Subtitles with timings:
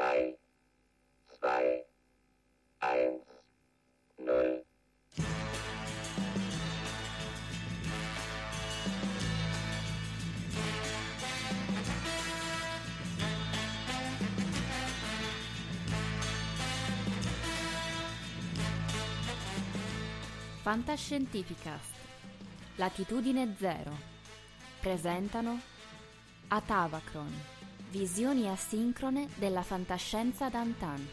[0.00, 0.34] 3,
[1.42, 1.84] 2,
[2.80, 3.20] 1,
[4.16, 4.64] 0.
[20.62, 21.94] Fantascientificast
[22.76, 23.92] Latitudine Zero
[24.80, 25.60] presentano
[26.48, 27.59] Atavacron
[27.90, 31.08] Visioni asincrone della fantascienza d'antan.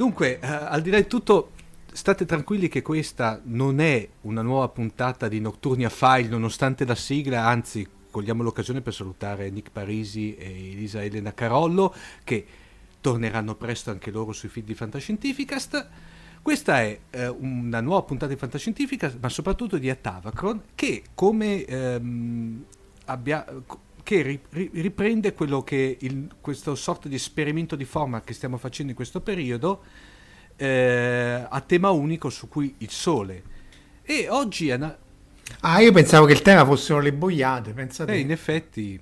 [0.00, 1.50] Dunque, eh, al di là di tutto,
[1.92, 7.44] state tranquilli che questa non è una nuova puntata di Nocturnia File, nonostante la sigla,
[7.44, 11.94] anzi, cogliamo l'occasione per salutare Nick Parisi e Elisa Elena Carollo,
[12.24, 12.46] che
[13.02, 15.88] torneranno presto anche loro sui feed di Fantascientificast.
[16.40, 22.64] Questa è eh, una nuova puntata di Fantascientificast, ma soprattutto di Atavacron, che come ehm,
[23.04, 23.44] abbia
[24.10, 28.56] che ri- ri- riprende quello che il, questo sorta di esperimento di forma che stiamo
[28.56, 29.84] facendo in questo periodo
[30.56, 33.42] eh, a tema unico su cui il sole.
[34.02, 34.98] E oggi è una...
[35.60, 38.14] Ah, io pensavo che il tema fossero le boiate, pensate.
[38.14, 39.00] Eh, in effetti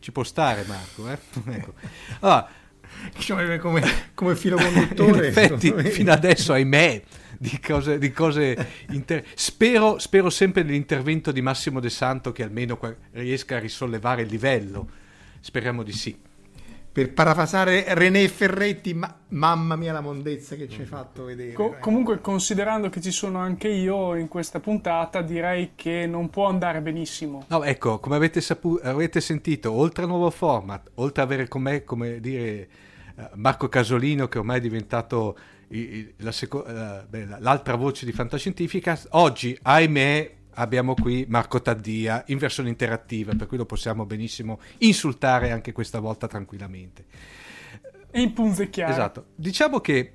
[0.00, 1.10] ci può stare Marco.
[1.10, 1.18] Eh?
[1.52, 1.74] ecco.
[2.20, 2.48] allora,
[3.18, 3.82] Cioè, come,
[4.14, 5.18] come filo conduttore.
[5.28, 7.02] in effetti fino adesso, ahimè,
[7.38, 12.78] di cose, di cose inter- spero, spero sempre nell'intervento di Massimo De Santo che almeno
[13.12, 14.88] riesca a risollevare il livello.
[15.40, 16.18] Speriamo di sì.
[16.96, 21.52] Per parafrasare René Ferretti, ma- mamma mia la mondezza che ci hai fatto vedere.
[21.52, 21.78] Co- eh.
[21.78, 26.80] comunque, considerando che ci sono anche io in questa puntata, direi che non può andare
[26.80, 27.44] benissimo.
[27.48, 31.60] No, ecco, come avete, sapu- avete sentito, oltre al nuovo format, oltre ad avere con
[31.60, 32.40] me, come dire,
[33.14, 35.36] eh, Marco Casolino, che ormai è diventato
[36.18, 42.24] la seco- eh, beh, la- l'altra voce di Fantascientifica, oggi, ahimè, abbiamo qui Marco Taddia
[42.28, 47.04] in versione interattiva, per cui lo possiamo benissimo insultare anche questa volta tranquillamente.
[48.10, 48.92] E in punzecchiare.
[48.92, 49.26] Esatto.
[49.34, 50.12] Diciamo che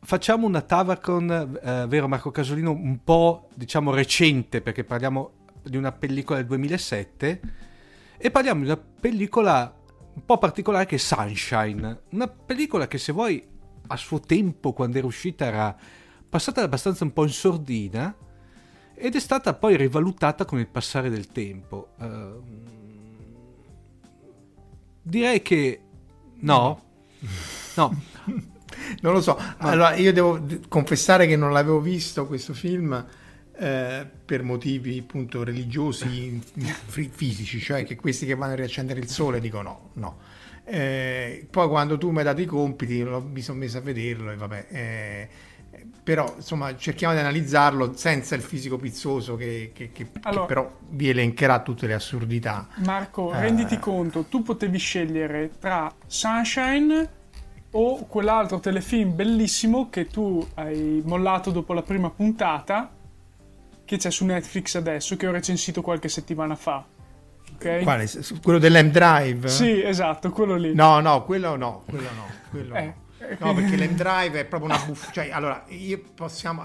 [0.00, 5.92] facciamo una Tavacon, eh, vero Marco Casolino, un po' diciamo recente, perché parliamo di una
[5.92, 7.40] pellicola del 2007
[8.18, 9.74] e parliamo di una pellicola
[10.14, 13.44] un po' particolare che è Sunshine, una pellicola che se vuoi
[13.86, 15.76] a suo tempo quando era uscita era
[16.28, 18.14] passata abbastanza un po' in sordina
[18.94, 21.88] ed è stata poi rivalutata con il passare del tempo.
[22.00, 22.42] Ehm,
[25.02, 25.80] direi che
[26.40, 26.82] no,
[27.76, 28.02] no,
[29.00, 29.38] Non lo so.
[29.58, 33.04] Allora, io devo confessare che non l'avevo visto questo film
[33.56, 36.40] eh, per motivi appunto religiosi,
[36.86, 40.18] fi- fisici, cioè che questi che vanno a riaccendere il sole dico no, no.
[40.66, 44.36] Eh, poi quando tu mi hai dato i compiti mi sono messo a vederlo e
[44.36, 44.66] vabbè.
[44.70, 45.28] eh,
[46.02, 50.70] però insomma cerchiamo di analizzarlo senza il fisico pizzoso che, che- che- che Allora- però
[50.90, 52.68] vi elencherà tutte le assurdità.
[52.84, 53.40] Marco, Eh.
[53.40, 57.08] renditi conto, tu potevi scegliere tra Sunshine
[57.72, 62.90] o quell'altro telefilm bellissimo che tu hai mollato dopo la prima puntata,
[63.84, 66.84] che c'è su Netflix adesso, che ho recensito qualche settimana fa.
[67.64, 67.82] Ok?
[67.82, 68.10] Quale?
[68.42, 69.48] Quello dell'M Drive?
[69.48, 70.74] Sì, esatto, quello lì.
[70.74, 73.02] No, no, quello no, quello no, quello Eh, no.
[73.38, 75.10] No, perché l'M-Drive è proprio una buffa.
[75.10, 76.62] Cioè, allora, io possiamo,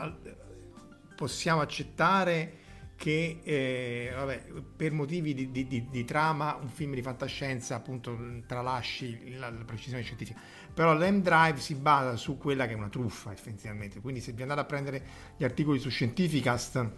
[1.15, 2.57] possiamo accettare
[2.95, 4.43] che eh, vabbè,
[4.75, 9.63] per motivi di, di, di, di, trama un film di fantascienza appunto tralasci la, la
[9.63, 10.37] precisione scientifica
[10.73, 14.59] però l'M-Drive si basa su quella che è una truffa essenzialmente quindi se vi andate
[14.59, 15.05] a prendere
[15.37, 16.91] gli articoli su Scientificast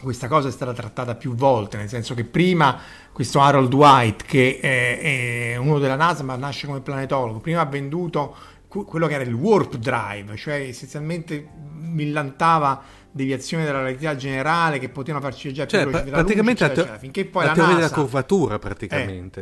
[0.00, 2.78] questa cosa è stata trattata più volte, nel senso che prima
[3.12, 7.66] questo Harold White, che è, è uno della NASA ma nasce come planetologo, prima ha
[7.66, 8.36] venduto
[8.68, 15.24] quello che era il warp drive, cioè essenzialmente millantava deviazioni della relatività generale che potevano
[15.24, 17.88] farci viaggiare cioè, più veloci della praticamente luce, eccetera, finché poi la, la teoria NASA,
[17.88, 19.40] della curvatura praticamente.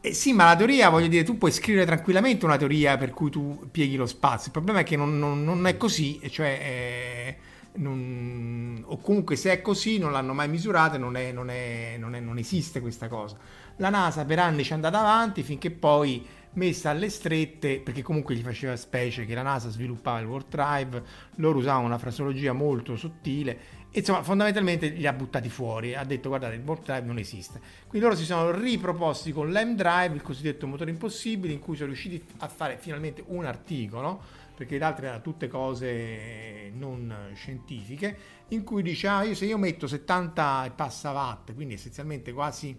[0.00, 3.10] Eh, eh, sì, ma la teoria, voglio dire, tu puoi scrivere tranquillamente una teoria per
[3.10, 4.46] cui tu pieghi lo spazio.
[4.46, 7.36] Il problema è che non, non, non è così, cioè, eh,
[7.74, 12.80] non, o comunque se è così non l'hanno mai misurata, è, non, non, non esiste
[12.80, 13.36] questa cosa.
[13.76, 18.34] La NASA per anni ci è andata avanti finché poi messa alle strette, perché comunque
[18.34, 21.02] gli faceva specie che la NASA sviluppava il Warp Drive,
[21.36, 26.28] loro usavano una fraseologia molto sottile, e insomma fondamentalmente li ha buttati fuori, ha detto
[26.28, 27.60] guardate il Warp Drive non esiste.
[27.86, 31.88] Quindi loro si sono riproposti con l'M Drive, il cosiddetto motore impossibile, in cui sono
[31.88, 34.22] riusciti a fare finalmente un articolo,
[34.54, 38.16] perché le altre erano tutte cose non scientifiche,
[38.48, 42.76] in cui dice ah, io, se io metto 70 e passa watt, quindi essenzialmente quasi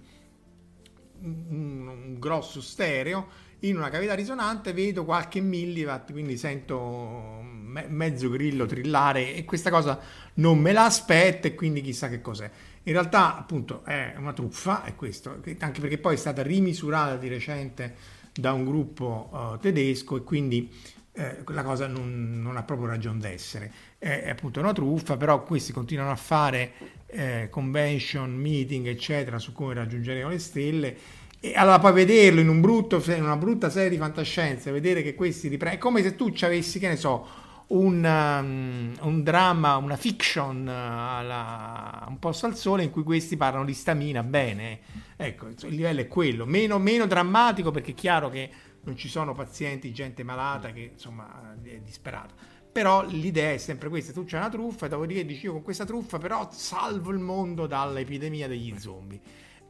[1.21, 8.29] un, un grosso stereo, in una cavità risonante vedo qualche milliwatt, quindi sento me- mezzo
[8.29, 9.99] grillo trillare e questa cosa
[10.35, 12.49] non me la aspetto e quindi chissà che cos'è.
[12.83, 17.29] In realtà appunto è una truffa, è questo, anche perché poi è stata rimisurata di
[17.29, 17.95] recente
[18.33, 20.69] da un gruppo uh, tedesco e quindi
[21.15, 23.71] eh, la cosa non, non, ha proprio ragione d'essere.
[23.97, 26.71] È, è, appunto una truffa, però questi continuano a fare
[27.07, 30.97] eh, convention, meeting, eccetera, su come raggiungeremo le stelle.
[31.39, 35.13] E allora poi vederlo in, un brutto, in una brutta serie di fantascienza, vedere che
[35.13, 37.27] questi riprendono, è come se tu ci avessi, che ne so,
[37.67, 43.37] un, um, un dramma, una fiction uh, alla, un posto al sole in cui questi
[43.37, 44.79] parlano di stamina, bene,
[45.15, 48.49] ecco, il livello è quello, meno, meno drammatico perché è chiaro che
[48.83, 52.33] non ci sono pazienti, gente malata che insomma è disperata.
[52.71, 55.85] Però l'idea è sempre questa, tu c'hai una truffa e dopodiché dici io con questa
[55.85, 59.21] truffa però salvo il mondo dall'epidemia degli zombie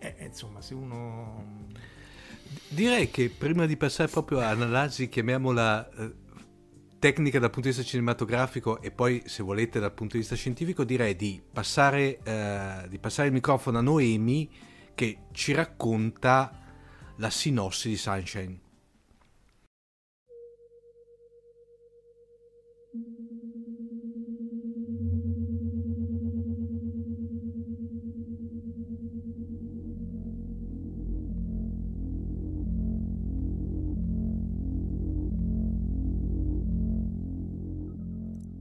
[0.04, 1.71] eh, eh, insomma, se uno...
[2.68, 6.13] Direi che prima di passare proprio all'analisi, chiamiamola eh,
[7.00, 10.83] tecnica dal punto di vista cinematografico e poi, se volete, dal punto di vista scientifico,
[10.83, 14.50] direi di passare, eh, di passare il microfono a Noemi
[14.94, 16.60] che ci racconta
[17.18, 18.62] la sinossi di Sunshine.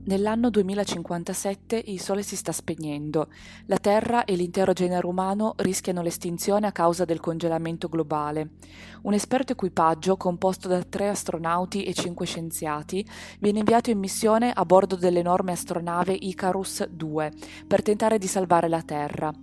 [0.05, 3.29] Nell'anno 2057 il Sole si sta spegnendo,
[3.67, 8.49] la Terra e l'intero genere umano rischiano l'estinzione a causa del congelamento globale.
[9.03, 13.07] Un esperto equipaggio, composto da tre astronauti e cinque scienziati,
[13.39, 17.31] viene inviato in missione a bordo dell'enorme astronave Icarus 2
[17.65, 19.33] per tentare di salvare la Terra.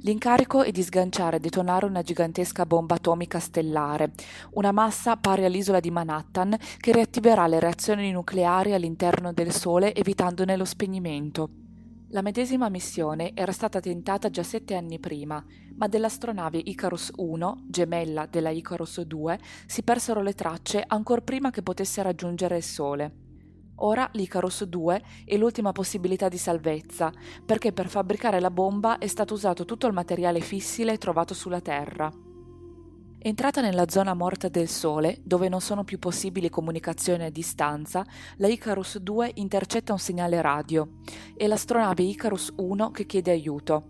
[0.00, 4.12] L'incarico è di sganciare e detonare una gigantesca bomba atomica stellare,
[4.52, 10.56] una massa pari all'isola di Manhattan che riattiverà le reazioni nucleari all'interno del Sole evitandone
[10.56, 11.48] lo spegnimento.
[12.10, 15.44] La medesima missione era stata tentata già sette anni prima,
[15.74, 21.64] ma dell'astronave Icarus 1, gemella della Icarus 2, si persero le tracce ancor prima che
[21.64, 23.14] potesse raggiungere il Sole.
[23.78, 27.12] Ora l'Icarus 2 è l'ultima possibilità di salvezza,
[27.44, 32.08] perché per fabbricare la bomba è stato usato tutto il materiale fissile trovato sulla Terra.
[33.26, 38.06] Entrata nella zona morta del Sole, dove non sono più possibili comunicazioni a distanza,
[38.36, 41.00] la Icarus 2 intercetta un segnale radio.
[41.36, 43.88] È l'astronave Icarus 1 che chiede aiuto.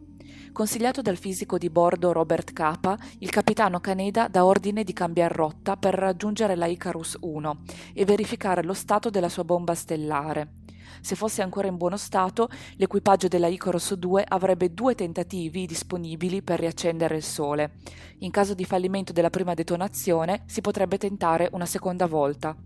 [0.52, 5.76] Consigliato dal fisico di bordo Robert Capa, il capitano Caneda dà ordine di cambiare rotta
[5.76, 7.59] per raggiungere la Icarus 1
[7.93, 10.64] e verificare lo stato della sua bomba stellare.
[11.06, 12.48] Se fosse ancora in buono stato,
[12.78, 17.75] l'equipaggio della Icarus 2 avrebbe due tentativi disponibili per riaccendere il Sole.
[18.18, 22.56] In caso di fallimento della prima detonazione, si potrebbe tentare una seconda volta.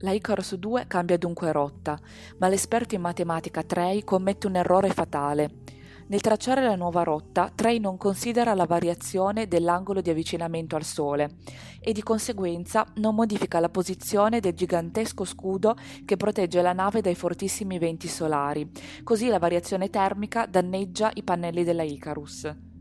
[0.00, 1.98] La Icarus 2 cambia dunque rotta,
[2.36, 5.61] ma l'esperto in matematica Trey commette un errore fatale.
[6.08, 11.36] Nel tracciare la nuova rotta, Trey non considera la variazione dell'angolo di avvicinamento al Sole
[11.80, 17.14] e di conseguenza non modifica la posizione del gigantesco scudo che protegge la nave dai
[17.14, 18.70] fortissimi venti solari,
[19.02, 22.71] così la variazione termica danneggia i pannelli della Icarus.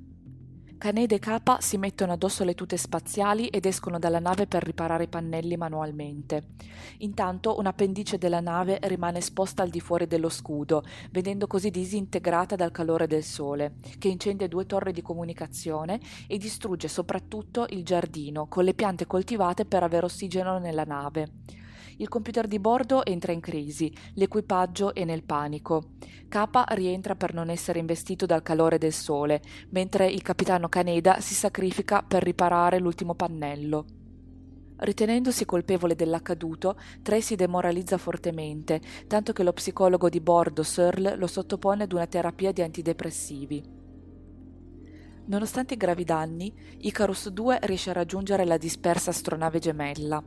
[0.82, 5.04] Kaneda e Kappa si mettono addosso le tute spaziali ed escono dalla nave per riparare
[5.04, 6.56] i pannelli manualmente.
[7.02, 12.72] Intanto un'appendice della nave rimane esposta al di fuori dello scudo, vedendo così disintegrata dal
[12.72, 18.64] calore del sole, che incendia due torri di comunicazione e distrugge soprattutto il giardino, con
[18.64, 21.61] le piante coltivate per avere ossigeno nella nave.
[22.02, 25.92] Il computer di bordo entra in crisi, l'equipaggio è nel panico.
[26.28, 29.40] K rientra per non essere investito dal calore del sole,
[29.70, 33.86] mentre il capitano Caneda si sacrifica per riparare l'ultimo pannello.
[34.78, 41.28] Ritenendosi colpevole dell'accaduto, Trey si demoralizza fortemente, tanto che lo psicologo di bordo, Searle, lo
[41.28, 43.64] sottopone ad una terapia di antidepressivi.
[45.26, 50.24] Nonostante i gravi danni, Icarus 2 riesce a raggiungere la dispersa astronave gemella.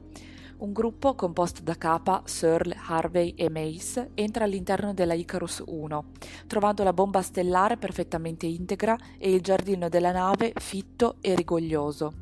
[0.56, 6.04] Un gruppo composto da Kappa, Searle, Harvey e Mace entra all'interno della Icarus 1,
[6.46, 12.12] trovando la bomba stellare perfettamente integra e il giardino della nave fitto e rigoglioso.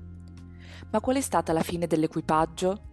[0.90, 2.90] Ma qual è stata la fine dell'equipaggio?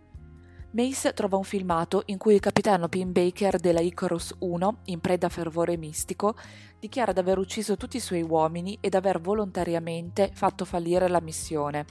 [0.72, 5.26] Mace trova un filmato in cui il capitano Pim Baker della Icarus 1, in preda
[5.28, 6.36] a fervore mistico,
[6.78, 11.86] dichiara di aver ucciso tutti i suoi uomini ed aver volontariamente fatto fallire la missione,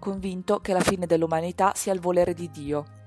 [0.00, 2.98] convinto che la fine dell'umanità sia il volere di Dio.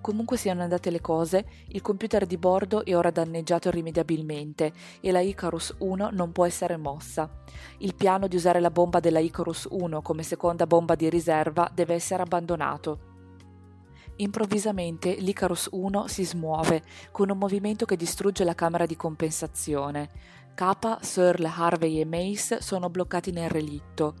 [0.00, 5.20] Comunque siano andate le cose, il computer di bordo è ora danneggiato irrimediabilmente e la
[5.20, 7.30] Icarus 1 non può essere mossa.
[7.78, 11.94] Il piano di usare la bomba della Icarus 1 come seconda bomba di riserva deve
[11.94, 13.12] essere abbandonato.
[14.16, 20.10] Improvvisamente l'Icarus 1 si smuove con un movimento che distrugge la camera di compensazione.
[20.54, 24.14] Kappa, Searle, Harvey e Mace sono bloccati nel relitto.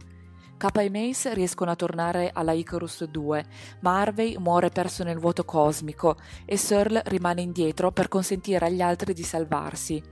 [0.56, 3.44] Kappa e Mace riescono a tornare alla Icarus 2,
[3.80, 9.12] ma Harvey muore perso nel vuoto cosmico e Searle rimane indietro per consentire agli altri
[9.12, 10.02] di salvarsi.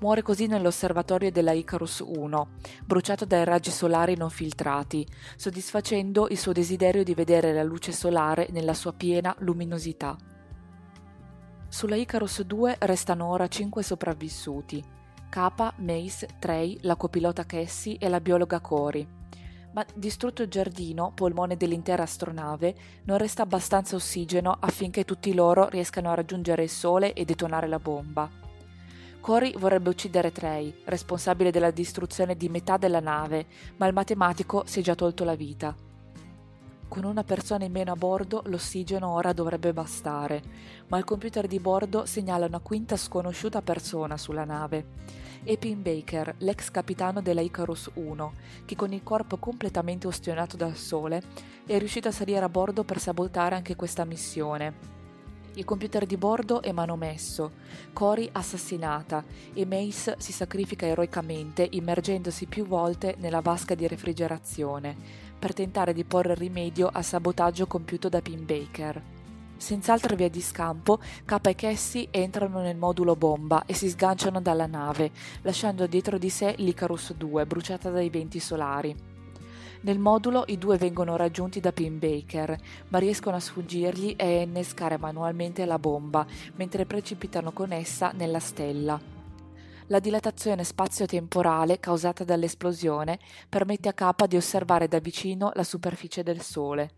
[0.00, 2.48] Muore così nell'osservatorio della Icarus 1,
[2.84, 5.04] bruciato dai raggi solari non filtrati,
[5.36, 10.16] soddisfacendo il suo desiderio di vedere la luce solare nella sua piena luminosità.
[11.66, 14.84] Sulla Icarus 2 restano ora cinque sopravvissuti:
[15.28, 19.17] Kappa, Mace, Trey, la copilota Cassie e la biologa Cory.
[19.78, 26.10] Ma distrutto il giardino, polmone dell'intera astronave, non resta abbastanza ossigeno affinché tutti loro riescano
[26.10, 28.28] a raggiungere il Sole e detonare la bomba.
[29.20, 34.80] Cory vorrebbe uccidere Trey, responsabile della distruzione di metà della nave, ma il matematico si
[34.80, 35.72] è già tolto la vita.
[36.88, 40.42] Con una persona in meno a bordo l'ossigeno ora dovrebbe bastare,
[40.88, 45.27] ma il computer di bordo segnala una quinta sconosciuta persona sulla nave.
[45.48, 48.32] È Pim Baker, l'ex capitano della Icarus 1,
[48.66, 51.22] che con il corpo completamente ustionato dal sole
[51.64, 54.74] è riuscito a salire a bordo per sabotare anche questa missione,
[55.54, 57.52] il computer di bordo è manomesso,
[57.94, 59.24] Cory assassinata
[59.54, 64.94] e Mace si sacrifica eroicamente immergendosi più volte nella vasca di refrigerazione
[65.38, 69.17] per tentare di porre rimedio al sabotaggio compiuto da Pim Baker.
[69.58, 74.40] Senza altra via di scampo, K e Cassie entrano nel modulo bomba e si sganciano
[74.40, 75.10] dalla nave,
[75.42, 78.94] lasciando dietro di sé l'Icarus 2 bruciata dai venti solari.
[79.80, 82.56] Nel modulo i due vengono raggiunti da Pim Baker,
[82.88, 86.24] ma riescono a sfuggirgli e a innescare manualmente la bomba,
[86.54, 88.98] mentre precipitano con essa nella stella.
[89.88, 96.42] La dilatazione spazio-temporale causata dall'esplosione permette a K di osservare da vicino la superficie del
[96.42, 96.90] Sole.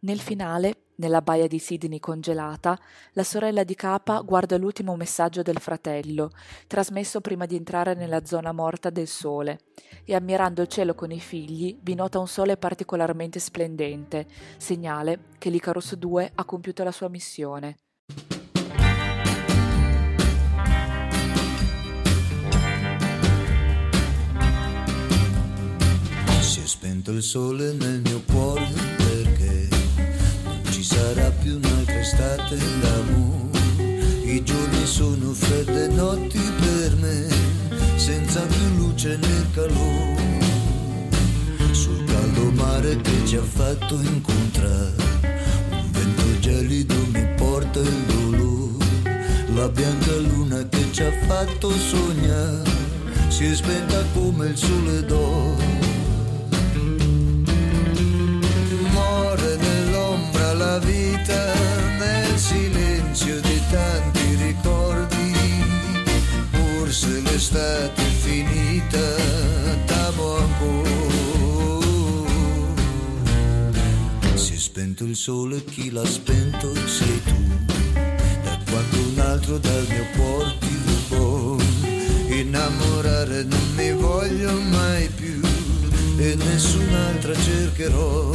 [0.00, 2.78] Nel finale, nella baia di Sydney congelata,
[3.12, 6.30] la sorella di Capa guarda l'ultimo messaggio del fratello,
[6.66, 9.60] trasmesso prima di entrare nella zona morta del sole,
[10.04, 14.26] e ammirando il cielo con i figli vi nota un sole particolarmente splendente,
[14.56, 17.76] segnale che l'Icarus 2 ha compiuto la sua missione.
[26.40, 28.85] Si è spento il sole nel mio cuore
[32.06, 33.94] più un'altra estate d'amore.
[34.24, 37.26] I giorni sono fredde notti per me,
[37.96, 40.24] senza più luce né calore.
[41.72, 44.94] Sul caldo mare che ci ha fatto incontrare,
[45.70, 48.84] un vento gelido mi porta il dolore.
[49.54, 52.70] La bianca luna che ci ha fatto sognare,
[53.28, 55.76] si è spenta come il sole d'oro
[60.58, 61.85] la vita
[67.36, 68.98] l'estate è finita,
[69.84, 70.94] t'amo ancora.
[74.34, 77.34] Si è spento il sole, chi l'ha spento sei tu,
[78.42, 81.56] da quando un altro dal mio cuore ti rubò,
[82.28, 85.38] innamorare non mi voglio mai più
[86.16, 88.32] e nessun'altra cercherò.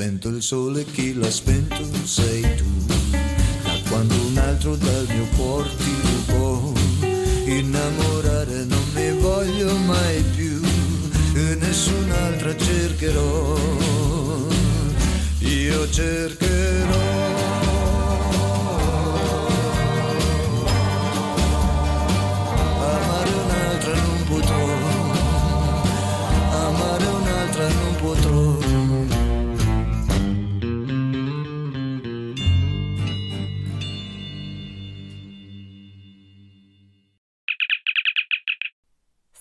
[0.00, 2.64] Spento il sole, chi l'ha spento sei tu.
[3.10, 6.72] Da quando un altro dal mio cuore ti rubò.
[7.44, 10.58] Innamorare non mi voglio mai più
[11.34, 13.58] e nessun'altra cercherò.
[15.40, 17.49] Io cercherò.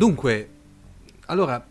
[0.00, 0.48] Dunque,
[1.26, 1.62] allora,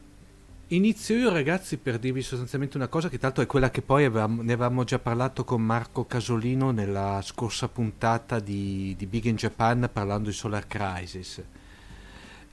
[0.68, 4.44] inizio io ragazzi per dirvi sostanzialmente una cosa che tanto è quella che poi avevamo-
[4.44, 9.90] ne avevamo già parlato con Marco Casolino nella scorsa puntata di, di Big in Japan
[9.92, 11.42] parlando di Solar Crisis.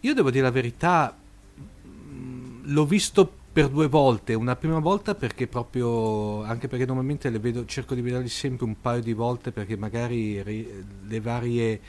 [0.00, 5.46] Io devo dire la verità, mh, l'ho visto per due volte, una prima volta perché
[5.46, 9.76] proprio, anche perché normalmente le vedo, cerco di vederli sempre un paio di volte perché
[9.76, 11.80] magari ri- le varie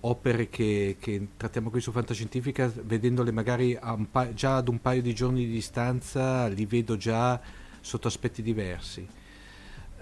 [0.00, 3.78] opere che, che trattiamo qui su Fantascientifica, vedendole magari
[4.10, 7.40] pa- già ad un paio di giorni di distanza, li vedo già
[7.80, 9.06] sotto aspetti diversi.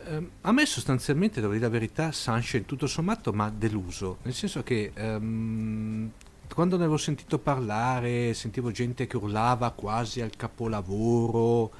[0.07, 4.35] Ehm, a me sostanzialmente, devo dire la verità, Sunshine tutto sommato mi ha deluso, nel
[4.35, 6.11] senso che ehm,
[6.53, 11.73] quando ne avevo sentito parlare, sentivo gente che urlava quasi al capolavoro,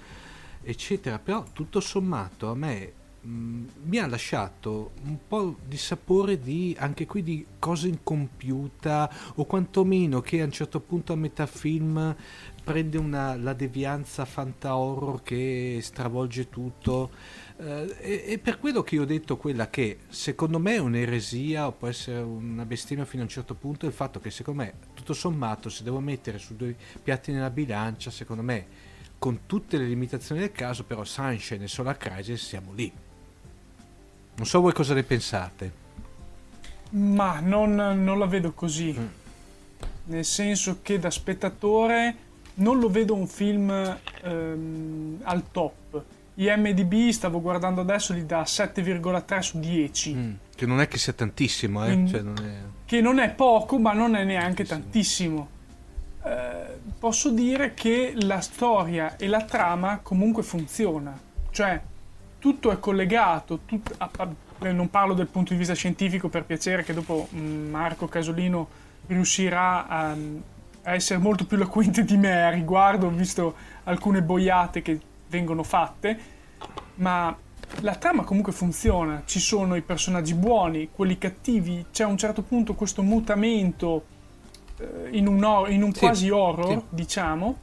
[0.63, 2.93] eccetera, però tutto sommato a me
[3.25, 9.45] mh, mi ha lasciato un po' di sapore di anche qui di cosa incompiuta o
[9.45, 12.15] quantomeno che a un certo punto a metà film
[12.63, 17.11] prende una, la devianza fanta horror che stravolge tutto.
[17.57, 21.67] Eh, e, e per quello che io ho detto quella che secondo me è un'eresia
[21.67, 24.63] o può essere una bestemmia fino a un certo punto è il fatto che secondo
[24.63, 28.67] me tutto sommato se devo mettere su due piatti nella bilancia secondo me
[29.19, 32.93] con tutte le limitazioni del caso però Sunshine e Solar Crisis siamo lì
[34.37, 35.73] non so voi cosa ne pensate
[36.91, 38.95] Ma non, non la vedo così.
[38.99, 39.07] Mm.
[40.07, 42.17] Nel senso che da spettatore
[42.55, 43.71] non lo vedo un film
[44.23, 46.03] ehm, al top.
[46.35, 50.15] IMDB, stavo guardando adesso, gli dà 7,3 su 10.
[50.15, 51.87] Mm, che non è che sia tantissimo eh?
[51.87, 52.73] Quindi- cioè, non è...
[52.85, 54.71] Che non è poco, ma non è neanche sì.
[54.71, 55.49] tantissimo.
[56.25, 61.19] Eh, posso dire che la storia e la trama comunque funziona.
[61.51, 61.81] Cioè,
[62.45, 63.61] tutto è collegato.
[63.65, 64.29] tut- a- a-
[64.67, 68.69] eh, non parlo del punto di vista scientifico per piacere, che dopo mm, Marco Casolino
[69.07, 73.07] riuscirà a, a essere molto più eloquente di me a riguardo.
[73.07, 73.55] Ho visto
[73.85, 76.19] alcune boiate che vengono fatte,
[76.97, 77.35] ma
[77.81, 79.23] la trama comunque funziona.
[79.25, 81.87] Ci sono i personaggi buoni, quelli cattivi.
[81.91, 84.05] C'è a un certo punto questo mutamento
[84.81, 86.83] eh, in un, hor- in un Sì, quasi horror, sì.
[86.91, 87.57] diciamo,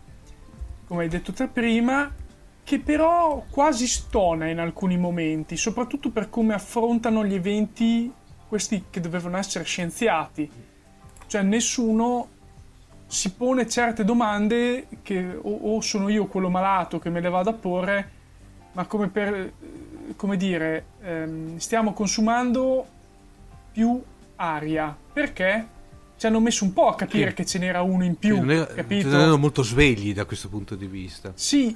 [0.88, 2.12] come hai detto te prima,
[2.64, 8.12] che però quasi stona in alcuni momenti, soprattutto per come affrontano gli eventi,
[8.48, 10.50] questi che dovevano essere scienziati.
[11.28, 12.28] Cioè nessuno
[13.08, 17.50] si pone certe domande che o, o sono io quello malato che me le vado
[17.50, 18.10] a porre,
[18.74, 19.54] ma come per, eh,
[20.16, 22.86] come dire, ehm, stiamo consumando
[23.72, 24.02] più
[24.38, 24.96] aria.
[25.12, 25.68] Perché?
[26.18, 27.36] Ci hanno messo un po' a capire Sì.
[27.36, 29.08] che ce n'era uno in più, Sì, non, era- capito?
[29.10, 31.76] non erano molto svegli da questo punto di vista Sì,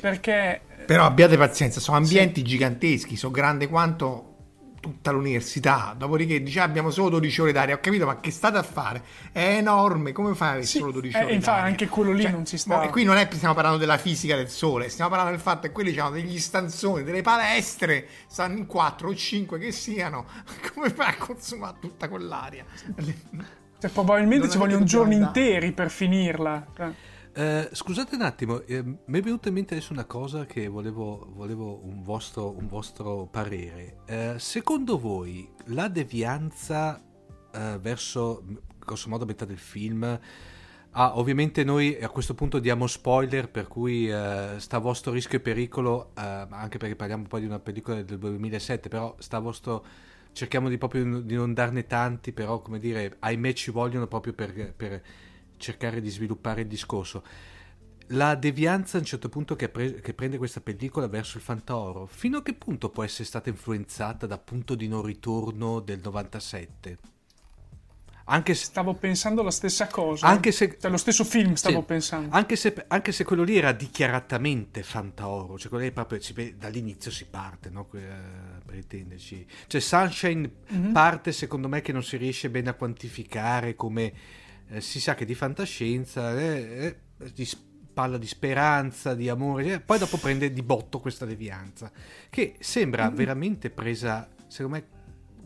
[0.00, 4.26] perché Però abbiate pazienza, sono ambienti giganteschi, sono grandi quanto
[4.82, 8.58] tutta l'università, dopodiché dice "Ah, abbiamo solo 12 ore d'aria, ho capito, ma che state
[8.58, 9.00] a fare?
[9.30, 11.70] È enorme, come fai a avere Sì, solo 12 eh, ore infatti d'aria?
[11.70, 12.76] anche quello lì Cioè, non si sta...
[12.78, 15.40] mo- E qui non è che stiamo parlando della fisica del sole, stiamo parlando del
[15.40, 20.26] fatto che quelli hanno degli stanzoni, delle palestre, stanno in 4 o 5 che siano,
[20.74, 22.64] come fai a consumare tutta quell'aria?
[23.78, 25.40] Cioè, probabilmente Non ci vogliono giorni andare.
[25.40, 26.66] interi per finirla.
[27.34, 31.30] Eh, scusate un attimo, eh, mi è venuta in mente adesso una cosa che volevo,
[31.32, 34.00] volevo un, vostro, un vostro parere.
[34.04, 37.02] Eh, secondo voi la devianza
[37.50, 38.44] eh, verso,
[38.78, 40.20] grosso modo, metà del film...
[40.94, 45.38] Ah, ovviamente noi a questo punto diamo spoiler, per cui eh, sta a vostro rischio
[45.38, 49.40] e pericolo, eh, anche perché parliamo poi di una pellicola del 2007, però sta a
[49.40, 49.84] vostro...
[50.34, 54.74] Cerchiamo di proprio di non darne tanti, però come dire, ahimè ci vogliono proprio per,
[54.74, 55.02] per
[55.62, 57.24] cercare di sviluppare il discorso.
[58.08, 62.06] La devianza a un certo punto che, pre- che prende questa pellicola verso il Fantaoro,
[62.06, 66.98] fino a che punto può essere stata influenzata da punto di non ritorno del 97?
[68.24, 70.26] Anche se, stavo pensando la stessa cosa.
[70.26, 72.34] anche se, Cioè, lo stesso film stavo sì, pensando.
[72.34, 77.10] Anche se, anche se quello lì era dichiaratamente Fantaoro, cioè quello lì proprio si dall'inizio
[77.10, 77.88] si parte, no?
[77.94, 77.98] Eh,
[78.64, 79.46] per intenderci.
[79.66, 80.92] Cioè Sunshine Mhm.
[80.92, 84.12] parte secondo me che non si riesce bene a quantificare come
[84.72, 87.48] eh, si sa che di fantascienza eh, eh, di
[87.92, 91.92] parla di speranza, di amore, eh, poi dopo prende di botto questa devianza
[92.30, 93.14] che sembra Mhm.
[93.14, 95.00] veramente presa, secondo me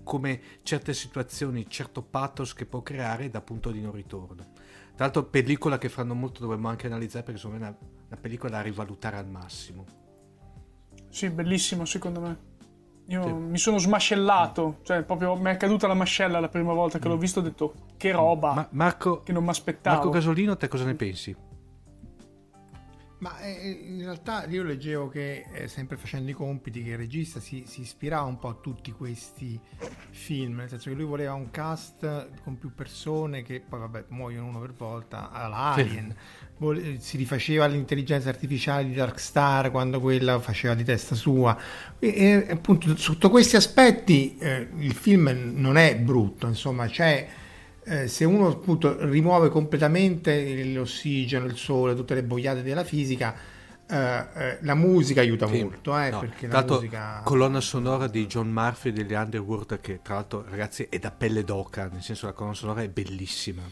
[0.04, 4.52] come certe situazioni, certo pathos che può creare da punto di non ritorno.
[4.94, 8.16] Tra l'altro, pellicola che fanno molto dovremmo anche analizzare perché secondo me è una, una
[8.16, 9.84] pellicola da rivalutare al massimo.
[11.10, 12.38] Sì, bellissimo secondo me.
[13.08, 13.32] Io Sì.
[13.32, 17.16] mi sono smascellato, cioè proprio mi è caduta la mascella la prima volta che l'ho
[17.16, 19.96] visto, ho detto che roba, Ma Marco, che non mi aspettavo.
[19.96, 21.34] Marco Casolino, te cosa ne pensi?
[23.26, 27.40] Ma eh, in realtà io leggevo che, eh, sempre facendo i compiti, che il regista
[27.40, 29.58] si, si ispirava un po' a tutti questi
[30.10, 34.46] film, nel senso che lui voleva un cast con più persone che poi vabbè muoiono
[34.46, 36.14] uno per volta, all'Alien,
[36.58, 41.58] Vole- si rifaceva all'intelligenza artificiale di Darkstar quando quella faceva di testa sua.
[41.98, 47.28] E, e, appunto sotto questi aspetti eh, il film non è brutto, insomma c'è...
[47.88, 53.32] Eh, se uno appunto rimuove completamente l'ossigeno, il sole, tutte le boiate della fisica,
[53.88, 55.62] eh, eh, la musica aiuta Sì.
[55.62, 57.20] molto, eh, No, perché tra la musica...
[57.22, 61.88] colonna sonora di John Murphy degli Underworld che tra l'altro ragazzi è da pelle d'oca,
[61.92, 63.62] nel senso la colonna sonora è bellissima.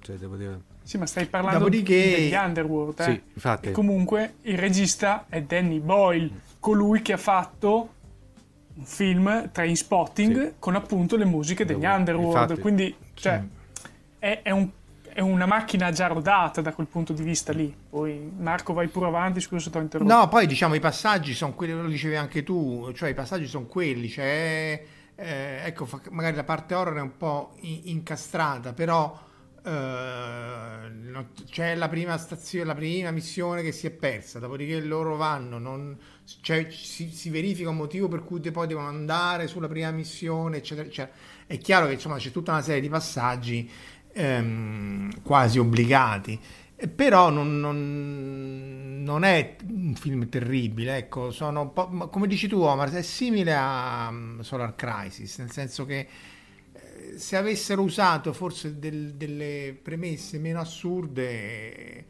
[0.00, 0.60] Cioè, devo dire...
[0.82, 3.04] Sì, ma stai parlando Dopodiché- degli Underworld, eh?
[3.04, 3.68] Sì, infatti.
[3.68, 7.90] E comunque il regista è Danny Boyle, colui che ha fatto
[8.76, 10.52] un film Trainspotting Sì.
[10.58, 11.98] con appunto le musiche degli Infatti.
[11.98, 13.88] Underworld, quindi cioè, Sì.
[14.18, 14.70] è, è un-
[15.16, 17.74] è una macchina già rodata da quel punto di vista lì.
[17.88, 20.12] Poi Marco vai pure avanti, scusa se ti ho interrotto.
[20.14, 23.64] No, poi diciamo i passaggi sono quelli, lo dicevi anche tu, cioè i passaggi sono
[23.64, 29.18] quelli, cioè, eh, ecco, magari la parte horror è un po' incastrata, però
[29.64, 35.58] eh, c'è la prima stazione, la prima missione che si è persa, dopodiché loro vanno,
[35.58, 35.96] non-
[36.42, 40.86] cioè, si, si verifica un motivo per cui poi devono andare sulla prima missione, eccetera,
[40.86, 41.16] eccetera.
[41.46, 43.68] È chiaro che insomma c'è tutta una serie di passaggi
[44.12, 46.38] ehm, quasi obbligati.
[46.94, 53.02] Però non, non- non è un film terribile, ecco, sono come dici tu Omar, è
[53.02, 56.06] simile a um, Solar Crisis, nel senso che
[56.72, 62.04] eh, se avessero usato forse del- delle premesse meno assurde,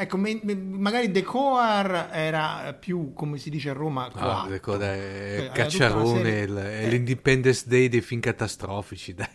[0.00, 4.42] ecco, me- me- magari The Coar era più, come si dice a Roma, Ah,
[4.78, 6.88] Cioè, è aveva Cacciarone, il- è eh.
[6.88, 9.28] l'Independence Day dei film catastrofici, dai.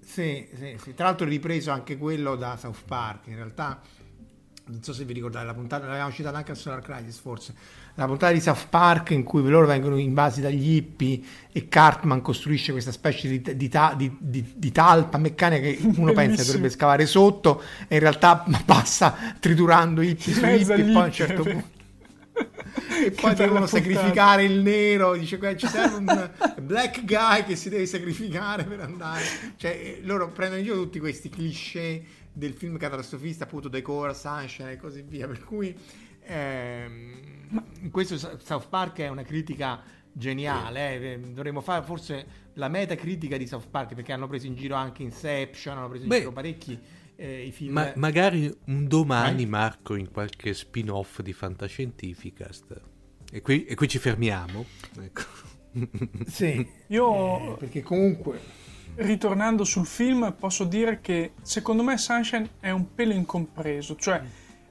[0.00, 0.94] Sì, sì, sì.
[0.94, 3.80] Tra l'altro ripreso anche quello da South Park, in realtà
[4.70, 7.54] non so se vi ricordate la puntata, l'avevamo citata anche a Solar Crisis forse,
[7.94, 11.20] la puntata di South Park in cui loro vengono invasi dagli hippie
[11.52, 16.44] e Cartman costruisce questa specie di, di di- di- talpa meccanica che uno pensa Bellissimo.
[16.46, 21.12] dovrebbe scavare sotto e in realtà passa triturando hippie su hippie e poi a un
[21.12, 21.78] certo punto
[23.04, 26.30] e poi devono sacrificare il nero dice "Guarda, ci serve un
[26.62, 29.22] black guy che si deve sacrificare per andare
[29.56, 32.02] cioè eh, loro prendono in giro tutti questi cliché
[32.32, 35.76] del film catastrofista appunto Decora, Sunshine e così via per cui
[36.22, 37.12] ehm,
[37.80, 43.46] in questo South Park è una critica geniale eh, dovremmo fare forse la metacritica di
[43.46, 46.78] South Park perché hanno preso in giro anche Inception hanno preso in Beh, giro parecchi
[47.20, 49.46] eh, i film Ma magari un domani, Vai.
[49.46, 52.80] Marco, in qualche spin-off di Fantascientificast.
[53.30, 54.64] E qui, e qui ci fermiamo.
[55.00, 55.22] Ecco.
[56.26, 58.40] sì Io eh, perché comunque
[58.96, 64.20] ritornando sul film, posso dire che secondo me Sunshine è un pelo incompreso, cioè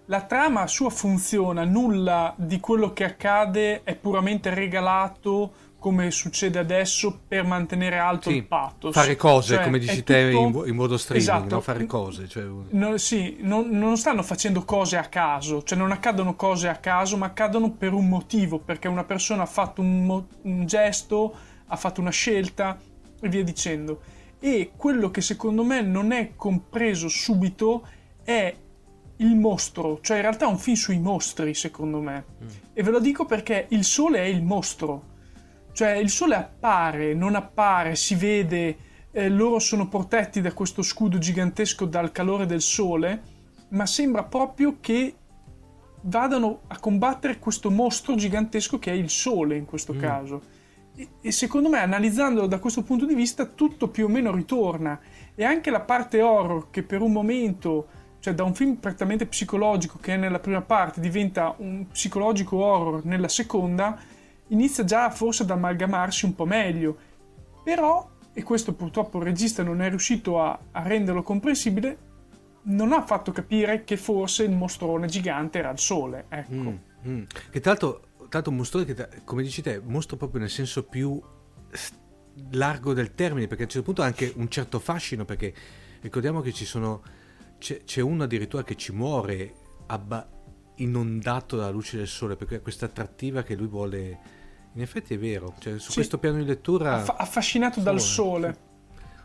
[0.06, 7.22] la trama sua funziona, nulla di quello che accade è puramente regalato come succede adesso
[7.26, 8.94] per mantenere alto Sì, il pathos.
[8.94, 11.56] fare cose, Cioè, come dici te, tutto- in modo streaming, Esatto.
[11.56, 11.62] no?
[11.62, 12.28] fare cose.
[12.28, 16.76] Cioè, No, sì, non, non stanno facendo cose a caso, cioè non accadono cose a
[16.76, 21.34] caso, ma accadono per un motivo, perché una persona ha fatto un, mo- un gesto,
[21.68, 22.78] ha fatto una scelta
[23.22, 24.02] e via dicendo.
[24.40, 27.86] E quello che secondo me non è compreso subito
[28.24, 28.56] è
[29.18, 32.26] il mostro, cioè in realtà è un film sui mostri, secondo me.
[32.74, 35.18] E ve lo dico perché il sole è il mostro.
[35.74, 38.78] Cioè il sole appare, non appare, si vede,
[39.12, 43.22] eh, loro sono protetti da questo scudo gigantesco dal calore del sole,
[43.70, 45.16] ma sembra proprio che
[46.04, 50.42] vadano a combattere questo mostro gigantesco che è il sole in questo caso.
[51.22, 55.00] E, secondo me, analizzandolo da questo punto di vista, tutto più o meno ritorna.
[55.34, 57.88] E anche la parte horror che per un momento,
[58.20, 63.06] cioè da un film prettamente psicologico che è nella prima parte, diventa un psicologico horror
[63.06, 63.98] nella seconda,
[64.48, 66.98] inizia già forse ad amalgamarsi un po' meglio.
[67.64, 71.98] Però, e questo purtroppo il regista non è riuscito a, a renderlo comprensibile,
[72.64, 76.26] non ha fatto capire che forse il mostrone gigante era il sole.
[76.28, 76.54] Ecco.
[76.54, 76.76] Mm,
[77.08, 77.24] mm.
[77.52, 78.02] Che tra l'altro,
[78.50, 81.22] un mostrone che, come dici te, mostro proprio nel senso più
[82.52, 85.54] largo del termine, perché a un certo punto ha anche un certo fascino, perché
[86.02, 87.02] ricordiamo che ci sono,
[87.58, 89.54] c'è, c'è uno addirittura che ci muore
[89.88, 90.30] abba-
[90.76, 94.38] inondato dalla luce del sole, perché questa attrattiva che lui vuole...
[94.74, 95.96] In effetti è vero, cioè, su Sì.
[95.96, 96.96] questo piano di lettura...
[96.98, 98.68] Affa- affascinato dal sole.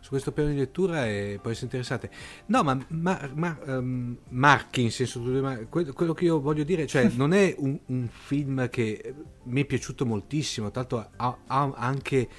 [0.05, 2.11] Su questo piano di lettura e può essere interessante.
[2.45, 5.19] No, ma, ma, ma, ehm, Marchi, in senso
[5.67, 9.15] quello, quello che io voglio dire, cioè non è un, un film che
[9.45, 12.29] mi è piaciuto moltissimo, tanto ha, ha anche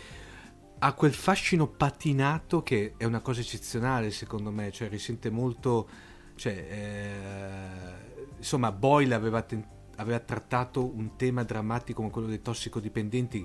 [0.79, 5.89] ha quel fascino patinato che è una cosa eccezionale secondo me, cioè risente molto
[6.37, 13.45] cioè, eh, insomma Boyle aveva, ten- aveva trattato un tema drammatico come quello dei tossicodipendenti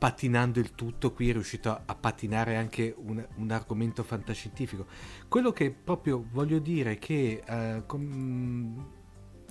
[0.00, 4.86] patinando il tutto, qui è riuscito a, patinare anche un, un argomento fantascientifico.
[5.28, 8.82] Quello che proprio voglio dire è che eh, com-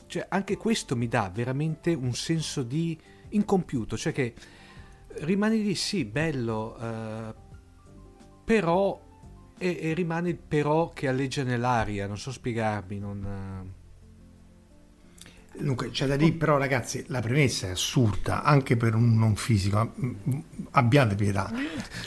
[0.07, 4.33] cioè, anche questo mi dà veramente un senso di incompiuto, cioè che
[5.19, 7.33] rimani lì, sì, bello, eh,
[8.43, 8.99] però
[9.55, 13.77] e, e rimane il però che alleggia nell'aria, non so spiegarmi, non...
[15.61, 19.93] Dunque, c'è da dire, però, ragazzi, la premessa è assurda anche per un non fisico.
[19.99, 20.39] mm,
[20.71, 21.51] Abbiate pietà.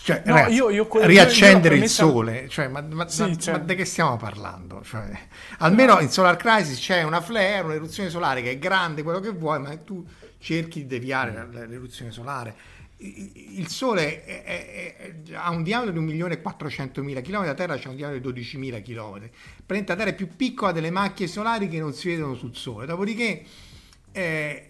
[0.03, 3.09] Cioè, No, ragazzi, io- io quello- riaccendere io la il premessa- sole, cioè, ma, ma-
[3.09, 4.83] Sì, ma- cioè- ma di che stiamo parlando?
[4.85, 5.11] Cioè,
[5.59, 9.61] almeno in Solar Crisis c'è una flare, un'eruzione solare che è grande, quello che vuoi,
[9.61, 10.05] ma tu
[10.39, 12.55] cerchi di deviare l'eruzione solare.
[13.05, 17.97] Il Sole è- è- è- ha un diametro di 1.400.000 km, la Terra ha un
[17.97, 19.29] diametro di 12.000 km.
[19.67, 22.87] Praticamente la Terra è più piccola delle macchie solari che non si vedono sul Sole.
[22.87, 23.43] Dopodiché
[24.13, 24.69] eh,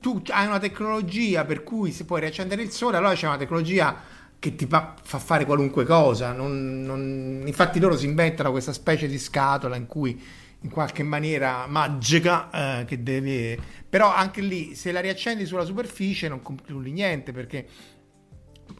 [0.00, 4.00] tu hai una tecnologia per cui se puoi riaccendere il Sole, allora c'è una tecnologia
[4.38, 6.32] che ti fa fare qualunque cosa.
[6.32, 10.22] Non- non- infatti loro si inventano questa specie di scatola in cui
[10.66, 13.56] in qualche maniera magica eh, che deve...
[13.88, 17.66] Però anche lì, se la riaccendi sulla superficie non concludi niente perché...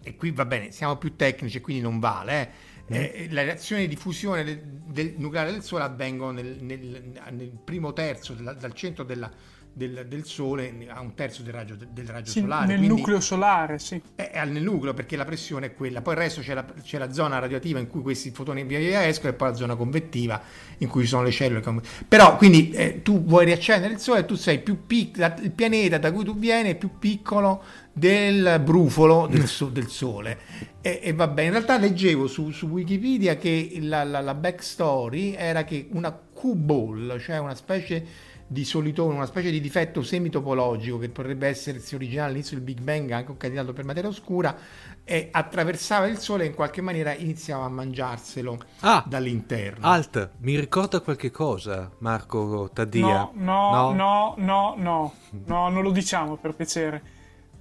[0.02, 2.52] E qui va bene, siamo più tecnici e quindi non vale.
[2.88, 2.96] eh.
[2.96, 7.92] Eh, le reazioni di fusione del, del nucleare del Sole avvengono nel, nel- nel primo
[7.92, 9.30] terzo, della- dal centro della-
[9.76, 12.66] del, del Sole a un terzo del raggio, del raggio Sì, solare.
[12.66, 14.00] nel quindi- nucleo solare, sì.
[14.14, 16.96] è è nel nucleo perché la pressione è quella, poi il resto c'è la, c'è
[16.96, 20.40] la zona radioattiva in cui questi fotoni via via escono e poi la zona convettiva
[20.78, 21.62] in cui ci sono le cellule.
[22.08, 25.98] Però quindi eh, tu vuoi riaccendere il sole e tu sei più piccolo, il pianeta
[25.98, 27.62] da cui tu vieni è più piccolo
[27.98, 30.38] del brufolo del, so- del sole.
[30.82, 35.32] E, e va bene, in realtà leggevo su, su Wikipedia che la, la, la backstory
[35.32, 41.08] era che una Q-ball, cioè una specie di solitone, una specie di difetto semitopologico che
[41.08, 44.54] potrebbe essersi originale all'inizio del Big Bang, anche un candidato per materia oscura,
[45.02, 49.86] e attraversava il Sole e in qualche maniera iniziava a mangiarselo Ah, dall'interno.
[49.86, 53.30] Alt, mi ricorda qualche cosa, Marco Taddia?
[53.32, 55.14] No, no, no, no, no,
[55.46, 57.02] no, non lo diciamo per piacere,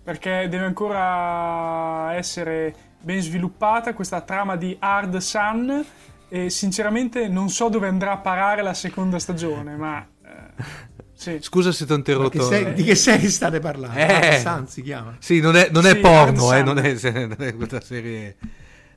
[0.05, 5.83] perché deve ancora essere ben sviluppata questa trama di Hard Sun
[6.29, 10.63] e sinceramente non so dove andrà a parare la seconda stagione, ma eh,
[11.11, 11.37] sì.
[11.41, 12.43] Scusa se ti ho Ma che interrotto.
[12.43, 13.97] se- di che serie state parlando?
[13.97, 14.03] Eh.
[14.03, 15.15] Hard Sun si chiama.
[15.17, 18.35] Sì, non è, non è Sì, porno, eh, non è, non è questa serie...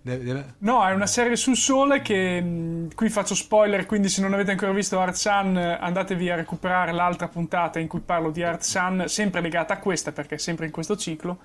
[0.09, 4.21] deve- deve- No, è una serie sul sole che mh, qui faccio spoiler, quindi se
[4.21, 8.31] non avete ancora visto Hard Sun eh, andatevi a recuperare l'altra puntata in cui parlo
[8.31, 11.39] di Hard Sun, sempre legata a questa perché è sempre in questo ciclo.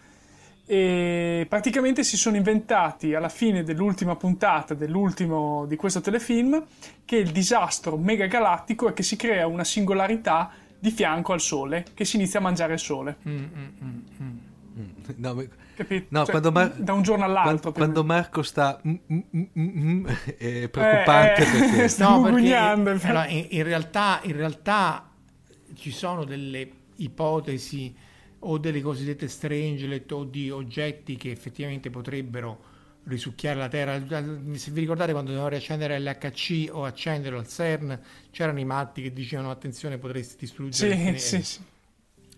[0.65, 6.63] E praticamente si sono inventati alla fine dell'ultima puntata dell'ultimo di questo telefilm
[7.03, 12.05] che il disastro megagalattico è che si crea una singolarità di fianco al sole che
[12.05, 13.17] si inizia a mangiare il sole.
[13.27, 14.87] Mm, mm, mm, mm.
[15.17, 15.43] No, ma-
[15.75, 16.07] Capito?
[16.09, 17.71] no, Cioè, Mar- da un giorno all'altro.
[17.71, 20.05] Quando, quando Marco sta mm, mm, mm, mm,
[20.37, 20.69] è meno.
[20.69, 25.09] preoccupante Eh, eh, perché sta No, perché eh, allora, in, in realtà, in realtà
[25.75, 27.95] ci sono delle ipotesi
[28.39, 32.71] o delle cosiddette strangelet o di oggetti che effettivamente potrebbero
[33.05, 34.01] risucchiare la Terra.
[34.55, 37.99] Se vi ricordate quando dovevamo riaccendere l'HC o accenderlo al CERN,
[38.31, 41.17] c'erano i matti che dicevano attenzione potresti distruggere Sì, pianeta".
[41.17, 41.59] sì, sì.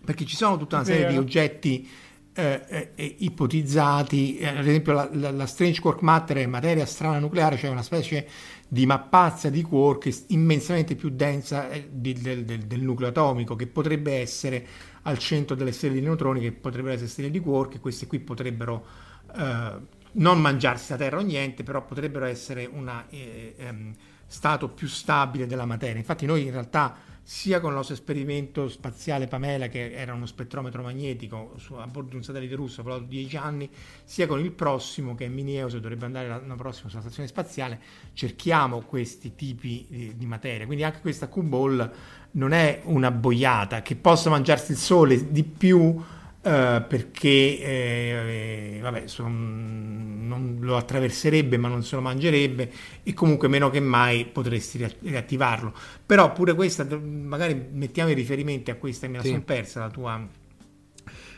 [0.04, 0.98] perché ci sono tutta una Vero.
[1.00, 1.88] serie di oggetti
[2.36, 6.84] eh, eh, eh, ipotizzati, eh, ad esempio la, la- la strange quark matter è materia
[6.86, 8.28] strana nucleare, cioè una specie
[8.68, 13.66] di mappazza di quark immensamente più densa eh, di- del, del- del nucleo atomico, che
[13.66, 14.66] potrebbe essere
[15.02, 18.18] al centro delle stelle di neutroni, che potrebbero essere stelle di quark, e queste qui
[18.20, 18.84] potrebbero
[19.36, 19.72] eh,
[20.12, 22.90] non mangiarsi la Terra o niente, però potrebbero essere un
[24.26, 25.96] stato più stabile della materia.
[25.96, 26.96] Infatti noi in realtà
[27.28, 32.10] sia con il nostro esperimento spaziale Pamela, che era uno spettrometro magnetico su- a bordo
[32.10, 33.68] di un satellite russo volato 10 anni,
[34.04, 37.80] sia con il prossimo, che è Mini-Eos, e dovrebbe andare l'anno prossimo sulla stazione spaziale,
[38.12, 40.66] cerchiamo questi tipi di, di materia.
[40.66, 41.92] Quindi anche questa Q-Ball
[42.30, 46.00] non è una boiata, che possa mangiarsi il sole di più
[46.46, 52.70] eh, perché eh, vabbè, son- non lo attraverserebbe ma non se lo mangerebbe
[53.02, 55.72] e comunque meno che mai potresti ria- riattivarlo
[56.04, 59.30] però pure questa magari mettiamo i riferimenti a questa me la Sì.
[59.30, 60.24] sono persa la tua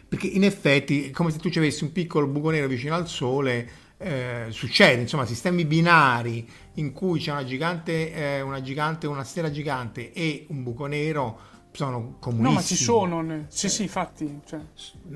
[0.09, 3.09] perché in effetti è come se tu ci avessi un piccolo buco nero vicino al
[3.09, 3.69] sole
[3.99, 9.51] eh, succede insomma sistemi binari in cui c'è una gigante eh, una gigante una stella
[9.51, 11.41] gigante e un buco nero
[11.73, 13.45] sono comunissimi No, ma ci sono.
[13.49, 14.41] Sì, sì, infatti.
[14.45, 14.61] cioè,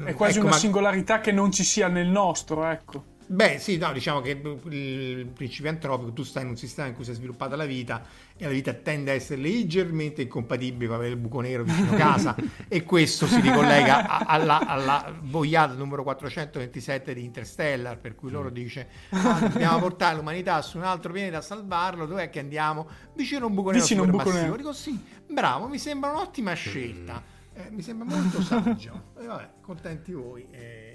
[0.05, 3.05] è quasi Ecco, una ma- singolarità che non ci sia nel nostro, ecco.
[3.33, 7.03] Beh, sì, no, diciamo che il principio antropico, tu stai in un sistema in cui
[7.05, 8.03] si è sviluppata la vita
[8.37, 11.95] e la vita tende a essere leggermente incompatibile con avere il buco nero vicino a
[11.97, 12.37] casa
[12.69, 18.51] e questo si ricollega a- alla, alla boiata numero 427 di Interstellar, per cui loro
[18.51, 22.87] dice "Ah, dobbiamo portare l'umanità su un altro pianeta a salvarlo, dov'è che andiamo?
[23.15, 24.57] Vicino a un buco nero Vicino a un buco nero.
[24.57, 27.23] Dico sì, bravo, mi sembra un'ottima scelta,
[27.55, 29.13] Eh, mi sembra molto saggio.
[29.19, 30.47] E vabbè, contenti voi.
[30.51, 30.92] eh.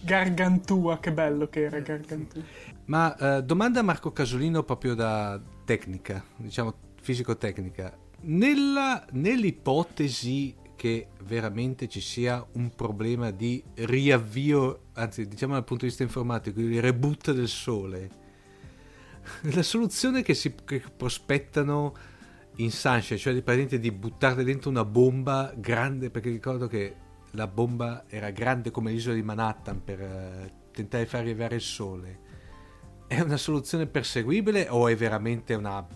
[0.00, 2.42] Gargantua, che bello che era Gargantua.
[2.86, 7.96] Ma eh, domanda a Marco Casolino proprio da tecnica, diciamo fisico-tecnica.
[8.20, 15.88] Nella- nell'ipotesi che veramente ci sia un problema di riavvio, anzi diciamo dal punto di
[15.88, 18.10] vista informatico, di reboot del Sole,
[19.42, 21.94] la soluzione che si che prospettano
[22.56, 26.94] in Sunshine, cioè di, praticamente di buttare dentro una bomba grande, perché ricordo che
[27.32, 31.60] la bomba era grande come l'isola di Manhattan per eh, tentare di far arrivare il
[31.60, 32.18] Sole.
[33.06, 35.86] È una soluzione perseguibile o è veramente una,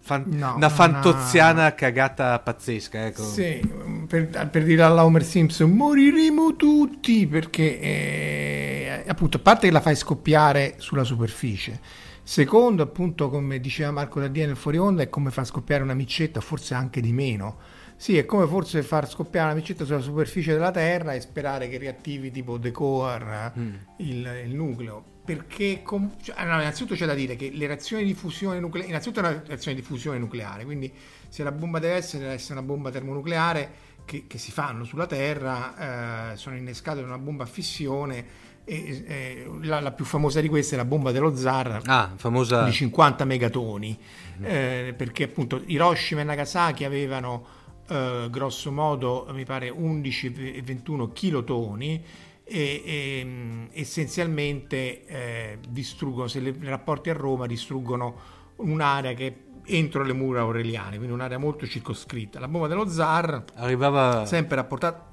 [0.00, 3.06] fan- No, una fantoziana ha- cagata pazzesca?
[3.06, 3.22] Ecco.
[3.22, 3.60] Sì,
[4.08, 9.80] per, per dire alla Homer Simpson moriremo tutti perché eh, appunto a parte che la
[9.80, 11.80] fai scoppiare sulla superficie
[12.22, 16.40] secondo appunto come diceva Marco Daddia nel fuori onda è come far scoppiare una micetta
[16.40, 17.58] forse anche di meno
[17.96, 21.78] sì è come forse far scoppiare una micetta sulla superficie della terra e sperare che
[21.78, 23.60] riattivi tipo The Core eh,
[24.04, 25.14] il, il nucleo.
[25.26, 29.26] Perché com- cioè, allora, innanzitutto c'è da dire che le reazioni di fusione nucleare innanzitutto
[29.26, 30.92] è una reazione di fusione nucleare quindi
[31.28, 33.70] se la bomba deve essere deve essere una bomba termonucleare
[34.04, 38.24] che, che si fanno sulla Terra eh, sono innescate da una bomba a fissione
[38.62, 42.62] e, eh, la, la più famosa di queste è la bomba dello zar Ah, famosa...
[42.62, 43.98] di 50 megatoni
[44.42, 51.12] eh, perché appunto Hiroshima e Nagasaki avevano eh, grosso modo mi pare 11 e 21
[51.12, 52.02] kilotoni
[52.44, 58.16] e, e, mh, essenzialmente eh, distruggono se le, i rapporti a Roma distruggono
[58.56, 59.34] un'area che è
[59.68, 62.38] entro le mura aureliane quindi un'area molto circoscritta.
[62.38, 65.12] La bomba dello zar Arrivava, sempre rapportata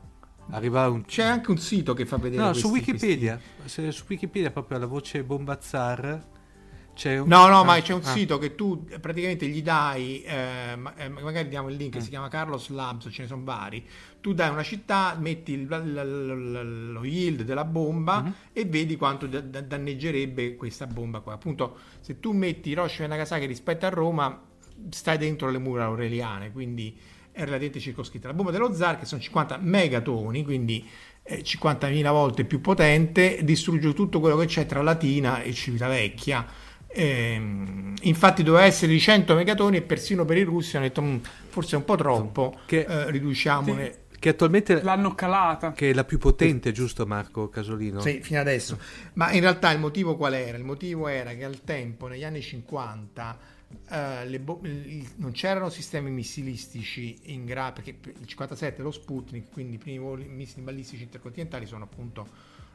[0.51, 1.05] arrivava un...
[1.05, 4.51] c'è anche un sito che fa vedere No, questi- su Wikipedia, questi- se- su Wikipedia
[4.51, 6.32] proprio la voce bomba zar c'è
[7.03, 7.27] un...
[7.27, 8.07] No, no, Ah, ma c'è un ah.
[8.11, 11.79] sito che tu eh, praticamente gli dai, eh, eh, magari diamo il Mm.
[11.79, 13.85] link, si chiama Carlos Labs, ce ne sono vari.
[14.21, 18.31] Tu dai una città, metti il- l- l- lo yield della bomba Mm-hmm.
[18.53, 21.33] e vedi quanto da- da- danneggerebbe questa bomba qua.
[21.33, 24.41] Appunto, se tu metti Hiroshima e Nagasaki rispetto a Roma,
[24.89, 26.95] stai dentro le mura aureliane, quindi
[27.31, 28.27] è relativamente circoscritta.
[28.27, 30.87] La bomba dello zar, che sono 50 megatoni, quindi
[31.23, 36.45] eh, 50.000 volte più potente, distrugge tutto quello che c'è tra Latina e Civitavecchia.
[36.93, 41.17] Ehm, infatti doveva essere di 100 megatoni e persino per i russi hanno detto "Mm,
[41.49, 44.01] forse è un po' troppo, Che- eh, riduciamone.
[44.23, 45.73] Che attualmente L'hanno calata.
[45.73, 47.99] che è la più potente, giusto Marco Casolino?
[47.99, 48.79] Sì, fino adesso.
[49.13, 50.57] Ma in realtà il motivo qual era?
[50.57, 53.37] Il motivo era che al tempo, negli anni 50,
[53.89, 54.61] eh, le bo-
[55.17, 59.97] non c'erano sistemi missilistici in grado, perché il 57 è lo Sputnik, quindi i primi
[59.97, 62.25] voli missili balistici intercontinentali sono appunto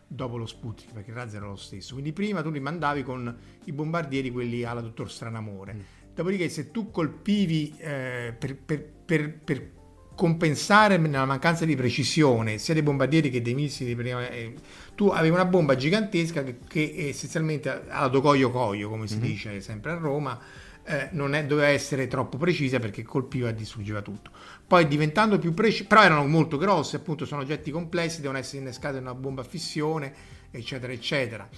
[0.08, 1.92] dopo lo Sputnik, perché il razzo era lo stesso.
[1.92, 5.72] Quindi prima tu li mandavi con i bombardieri, quelli alla dottor Stranamore.
[6.14, 9.70] Dopodiché se tu colpivi eh, per, per- per- per
[10.16, 14.52] compensare nella mancanza di precisione sia dei bombardieri che dei missili prima, eh,
[14.96, 19.92] tu avevi una bomba gigantesca che, che essenzialmente alla docoio coio come si dice sempre
[19.92, 20.36] a Roma
[20.84, 24.32] eh, non è- doveva essere troppo precisa perché colpiva e distruggeva tutto
[24.68, 28.98] poi diventando più precisi però erano molto grossi appunto sono oggetti complessi devono essere innescati
[28.98, 30.14] in una bomba a fissione
[30.50, 31.48] eccetera eccetera.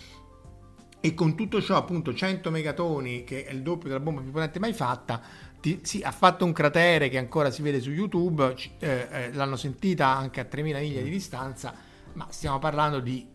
[1.02, 4.61] E con tutto ciò appunto 100 megatoni che è il doppio della bomba più potente
[4.61, 5.20] mai fatta
[5.58, 9.56] ti- sì, ha fatto un cratere che ancora si vede su YouTube eh, eh, l'hanno
[9.56, 11.74] sentita anche a 3000 miglia di distanza
[12.12, 13.26] ma stiamo parlando di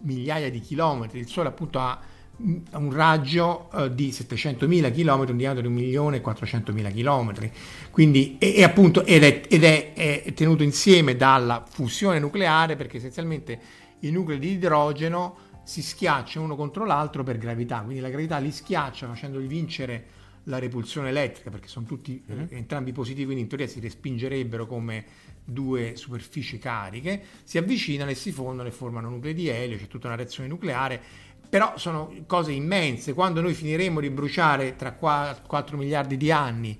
[0.00, 5.36] migliaia di chilometri il sole appunto ha mm, un raggio eh, di 700.000 km un
[5.36, 7.50] diametro di 1.400.000 km
[7.90, 12.98] quindi e, e appunto ed, è, ed è- è tenuto insieme dalla fusione nucleare perché
[12.98, 13.58] essenzialmente
[14.00, 18.52] i nuclei di idrogeno si schiacciano uno contro l'altro per gravità, quindi la gravità li
[18.52, 20.04] schiaccia facendoli vincere
[20.44, 25.04] la repulsione elettrica perché sono tutti eh, entrambi positivi, quindi in teoria si respingerebbero come
[25.44, 30.06] due superfici cariche, si avvicinano e si fondono e formano nuclei di elio, c'è tutta
[30.06, 31.00] una reazione nucleare,
[31.48, 36.78] però sono cose immense, quando noi finiremo di bruciare tra 4 miliardi di anni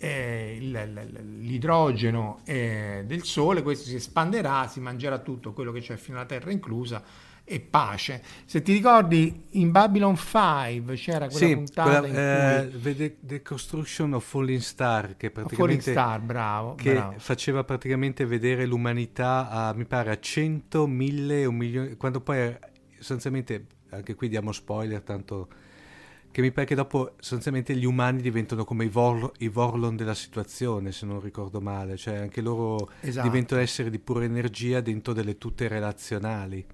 [0.00, 6.18] eh, l'idrogeno eh, del Sole, questo si espanderà, si mangerà tutto quello che c'è fino
[6.18, 7.02] alla Terra inclusa
[7.50, 8.22] e pace.
[8.44, 12.06] Se ti ricordi in Babylon 5 c'era quella Sì, puntata quella,
[12.62, 17.14] in cui eh, The Construction of Falling Star, che praticamente Star, bravo, che bravo.
[17.18, 22.60] faceva praticamente vedere l'umanità a, mi pare, a 100, 1000, un milione, quando poi eh,
[22.98, 25.48] sostanzialmente, anche qui diamo spoiler, tanto
[26.30, 30.14] che mi pare che dopo sostanzialmente gli umani diventano come i, Vor- i Vorlon della
[30.14, 33.26] situazione, se non ricordo male, cioè anche loro Esatto.
[33.26, 36.64] diventano esseri di pura energia dentro delle tute relazionali.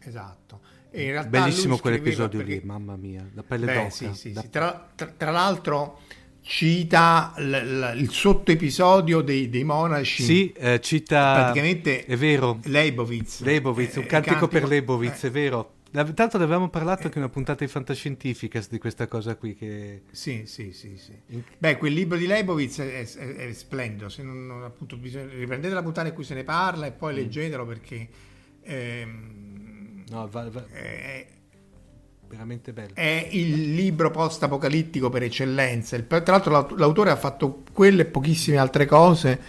[0.00, 0.60] Esatto.
[0.90, 3.90] E in realtà Bellissimo quell'episodio perché- lì, mamma mia, la pelle Beh, d'oca.
[3.90, 4.50] sì, sì, da- sì.
[4.50, 6.00] Tra, tra- tra l'altro
[6.40, 10.22] cita l- l- il sottoepisodio dei, dei monaci.
[10.22, 11.34] Sì, eh, cita...
[11.34, 13.40] Praticamente È vero, Leibovitz.
[13.42, 15.72] Leibovitz, Eh, un cantico per Leibovitz, eh, è vero.
[16.14, 20.02] Tanto ne avevamo parlato anche in una puntata di Fantascientificas di questa cosa qui che...
[20.10, 21.12] Sì, sì, sì, sì.
[21.56, 24.08] Beh, quel libro di Leibovitz è, è- è splendido.
[24.08, 27.12] Se non, non- appunto, bisogna, riprendete la puntata in cui se ne parla e poi
[27.12, 27.16] Mm.
[27.16, 28.08] leggetelo perché
[28.62, 31.26] ehm, No, va- va- è,
[32.28, 32.94] veramente bello.
[32.94, 35.98] è il libro post-apocalittico per eccellenza.
[36.00, 39.40] Tra l'altro l'aut- l'autore ha fatto quelle e pochissime altre cose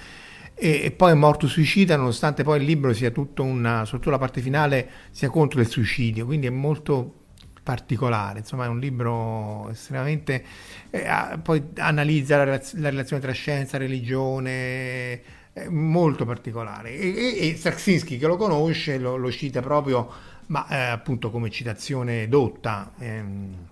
[0.55, 4.41] e, poi è morto suicida nonostante poi il libro sia tutto una, soprattutto la parte
[4.41, 7.23] finale, sia contro il suicidio, quindi è molto
[7.61, 10.43] particolare, insomma è un libro estremamente...
[10.91, 16.91] eh, poi analizza la, relaz- la relazione tra scienza e religione, è molto particolare.
[16.91, 20.09] E, e, e Straczynski che lo conosce lo, lo cita proprio,
[20.47, 22.93] ma eh, appunto come citazione dotta.
[22.99, 23.67] ehm.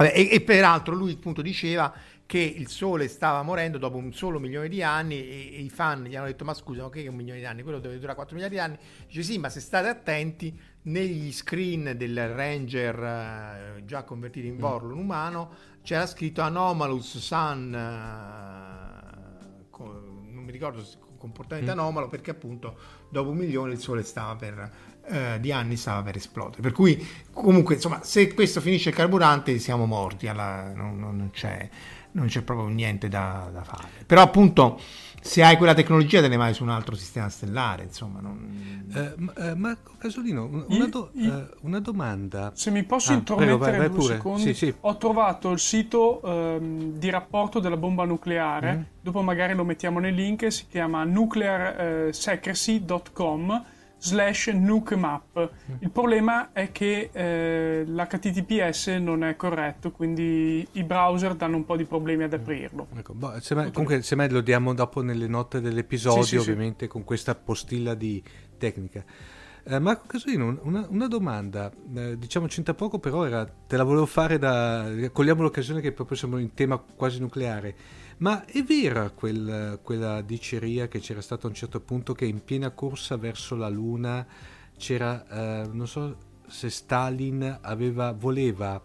[0.00, 1.92] E, e peraltro lui appunto diceva
[2.28, 6.04] che il Sole stava morendo dopo un solo milione di anni e, e i fan
[6.04, 7.62] gli hanno detto ma scusa ma che un milione di anni?
[7.62, 8.76] Quello deve durare 4 miliardi di anni?
[9.06, 13.02] Dice sì ma se state attenti negli screen del Ranger
[13.78, 15.50] eh, già convertito in Vorlon umano
[15.82, 20.84] c'era scritto Anomalous Sun eh, co- non mi ricordo
[21.16, 22.76] comportamento anomalo perché appunto
[23.08, 24.70] dopo un milione il Sole stava per
[25.06, 26.60] eh, di anni stava per esplodere.
[26.60, 31.68] Per cui comunque insomma se questo finisce il carburante siamo morti alla- non- non c'è,
[32.18, 34.78] non c'è proprio niente da, da fare però appunto
[35.20, 38.86] se hai quella tecnologia te ne vai su un altro sistema stellare insomma non...
[38.94, 42.52] Eh, ma- eh, Marco Casolino, un- una, I- do- i- eh, una domanda.
[42.54, 44.14] Se mi posso Ah, intromettere prego, vai- vai due pure.
[44.14, 44.72] secondi, Sì, sì.
[44.80, 48.82] ho trovato il sito ehm, di rapporto della bomba nucleare, Mm.
[49.02, 53.64] dopo magari lo mettiamo nel link, si chiama nuclearsecrecy.com
[53.98, 55.50] slash nukemap.
[55.70, 55.74] Mm.
[55.80, 61.76] Il problema è che eh, l'HTTPS non è corretto, quindi i browser danno un po'
[61.76, 62.86] di problemi ad aprirlo.
[62.96, 66.50] Ecco, boh, semmai- comunque semmai lo diamo dopo nelle note dell'episodio, Sì, sì, sì.
[66.50, 68.22] ovviamente con questa postilla di
[68.56, 69.04] tecnica.
[69.64, 73.82] Eh, Marco Casolino, un- una, una domanda, eh, diciamo c'entra poco, però era, te la
[73.84, 74.86] volevo fare da...
[75.12, 77.74] cogliamo l'occasione che proprio siamo in tema quasi nucleare.
[78.18, 82.42] Ma è vera quel- quella diceria che c'era stata a un certo punto che in
[82.42, 84.26] piena corsa verso la Luna
[84.76, 86.16] c'era, eh, non so
[86.48, 88.82] se Stalin aveva, voleva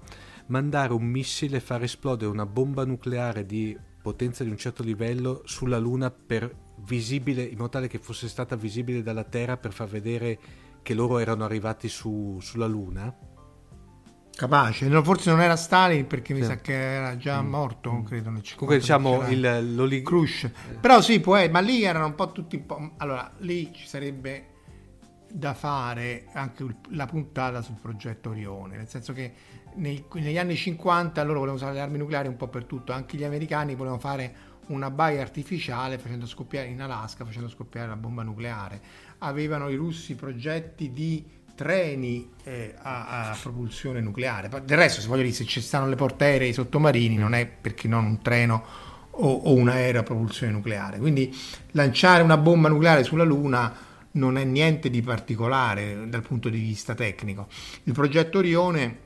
[0.47, 5.41] mandare un missile e far esplodere una bomba nucleare di potenza di un certo livello
[5.45, 6.53] sulla Luna per
[6.85, 10.39] visibile, in modo tale che fosse stata visibile dalla Terra per far vedere
[10.83, 13.32] che loro erano arrivati su- sulla Luna?
[14.35, 14.87] Capace.
[14.87, 16.45] No, forse non era Stalin perché mi Sì.
[16.47, 17.49] sa che era già Mm.
[17.49, 18.29] morto, credo.
[18.29, 20.51] Nel 50, Comunque diciamo il, l'oli- Khrushchev.
[20.79, 22.91] Però sì, può essere, ma lì erano un po' tutti un po'...
[22.97, 24.47] Allora, lì ci sarebbe
[25.31, 29.33] da fare anche la puntata sul progetto Orione, nel senso che
[29.75, 33.17] nei- negli anni 50 loro volevano usare le armi nucleari un po' per tutto, anche
[33.17, 38.21] gli americani volevano fare una baia artificiale facendo scoppiare in Alaska, facendo scoppiare la bomba
[38.23, 38.79] nucleare.
[39.19, 41.25] Avevano i russi progetti di
[41.55, 44.49] treni eh, a, a propulsione nucleare.
[44.63, 47.87] Del resto, se voglio dire, se ci stanno le portaerei i sottomarini, non è perché
[47.87, 48.63] non un treno
[49.11, 50.97] o, o un aereo a propulsione nucleare.
[50.97, 51.35] Quindi
[51.71, 56.93] lanciare una bomba nucleare sulla Luna non è niente di particolare dal punto di vista
[56.93, 57.47] tecnico.
[57.83, 58.99] Il progetto Orione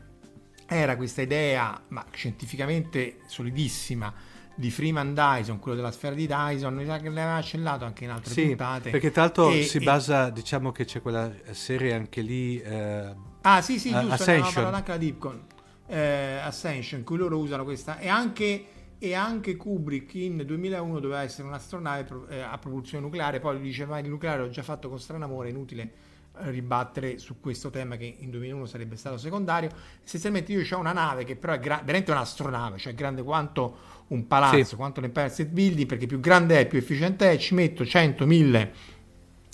[0.65, 4.13] era questa idea, ma scientificamente solidissima,
[4.59, 8.09] di Freeman Dyson, quello della sfera di Dyson, mi sa che l'aveva accellato anche in
[8.09, 8.89] altre Sì, puntate.
[8.89, 12.59] perché tra l'altro E- si e- basa, diciamo che c'è quella serie anche lì.
[12.59, 14.53] eh, Ah sì sì, giusto, Ascension.
[14.53, 15.45] parlato anche la Deepcon.
[15.85, 18.65] Eh, Ascension, in cui loro usano questa e anche,
[18.97, 23.85] e anche Kubrick in 2001 doveva essere un'astronave eh, a propulsione nucleare, poi lui dice
[23.85, 25.91] ma il nucleare l'ho già fatto con Stranamore, è inutile
[26.39, 29.69] eh, ribattere su questo tema che in 2001 sarebbe stato secondario.
[30.03, 33.77] Essenzialmente io ho una nave che però è gra- veramente un'astronave, cioè grande quanto
[34.09, 34.75] un palazzo, Sì.
[34.75, 38.73] quanto l'Empire State Building, perché più grande è, più efficiente è, ci metto 100, 1000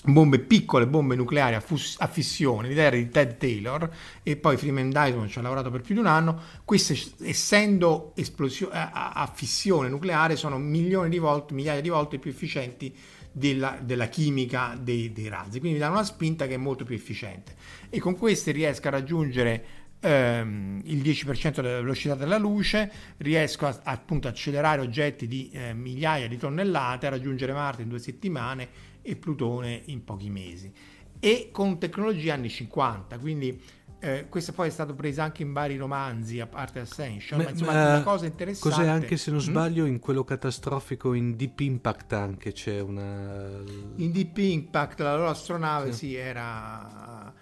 [0.05, 3.89] bombe piccole, bombe nucleari a, fus- a fissione, l'idea era di Ted Taylor
[4.21, 8.69] e poi Freeman Dyson ci ha lavorato per più di un anno, queste essendo esplosio-
[8.69, 12.93] a, a- fissione nucleare sono milioni di volte, migliaia di volte più efficienti
[13.31, 17.55] della, della chimica dei, dei razzi, quindi danno una spinta che è molto più efficiente.
[17.89, 19.65] E con queste riesco a raggiungere
[20.03, 25.73] ehm, il 10% della velocità della luce, riesco a, appunto a accelerare oggetti di eh,
[25.73, 28.67] migliaia di tonnellate, a raggiungere Marte in due settimane
[29.01, 30.71] e Plutone in pochi mesi.
[31.19, 33.57] E con tecnologie anni 50, quindi
[33.99, 37.49] eh, questa poi è stata presa anche in vari romanzi, a parte Ascension, ma, ma-
[37.51, 38.75] insomma ma una cosa interessante.
[38.75, 39.43] Cos'è anche se non Mm?
[39.43, 43.49] sbaglio in quello catastrofico in Deep Impact anche c'è una...
[43.95, 45.97] In Deep Impact la loro astronave Sì.
[46.07, 47.33] sì, era...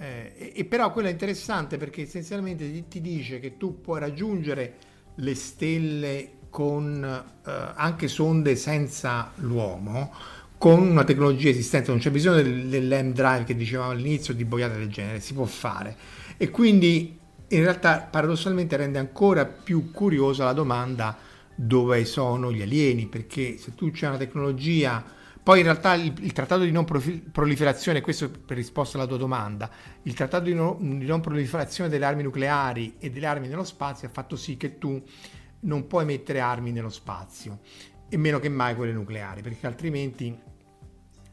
[0.00, 4.74] eh, e, però quello è interessante perché essenzialmente ti, dice che tu puoi raggiungere
[5.16, 10.10] le stelle con eh, anche sonde senza l'uomo
[10.56, 14.78] con una tecnologia esistente, non c'è bisogno del- dell'M drive che dicevamo all'inizio di boiate
[14.78, 15.96] del genere, si può fare.
[16.38, 21.16] E quindi in realtà paradossalmente rende ancora più curiosa la domanda
[21.54, 25.04] dove sono gli alieni, perché se tu c'è una tecnologia,
[25.42, 29.16] poi in realtà il, il trattato di non profi- proliferazione, questo per risposta alla tua
[29.16, 29.70] domanda,
[30.02, 34.08] il trattato di, no- di non proliferazione delle armi nucleari e delle armi nello spazio
[34.08, 35.02] ha fatto sì che tu
[35.60, 37.60] non puoi mettere armi nello spazio,
[38.08, 40.36] e meno che mai quelle nucleari, perché altrimenti...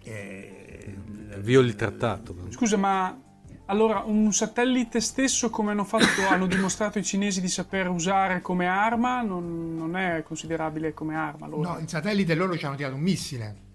[0.04, 0.96] eh,
[1.40, 2.36] Violi il trattato.
[2.50, 3.22] Scusa, ma
[3.66, 8.66] allora un satellite stesso, come hanno fatto, hanno dimostrato i cinesi di saper usare come
[8.66, 11.46] arma, non, non è considerabile come arma.
[11.46, 11.74] Allora.
[11.74, 13.66] No, il satellite loro ci hanno tirato un missile.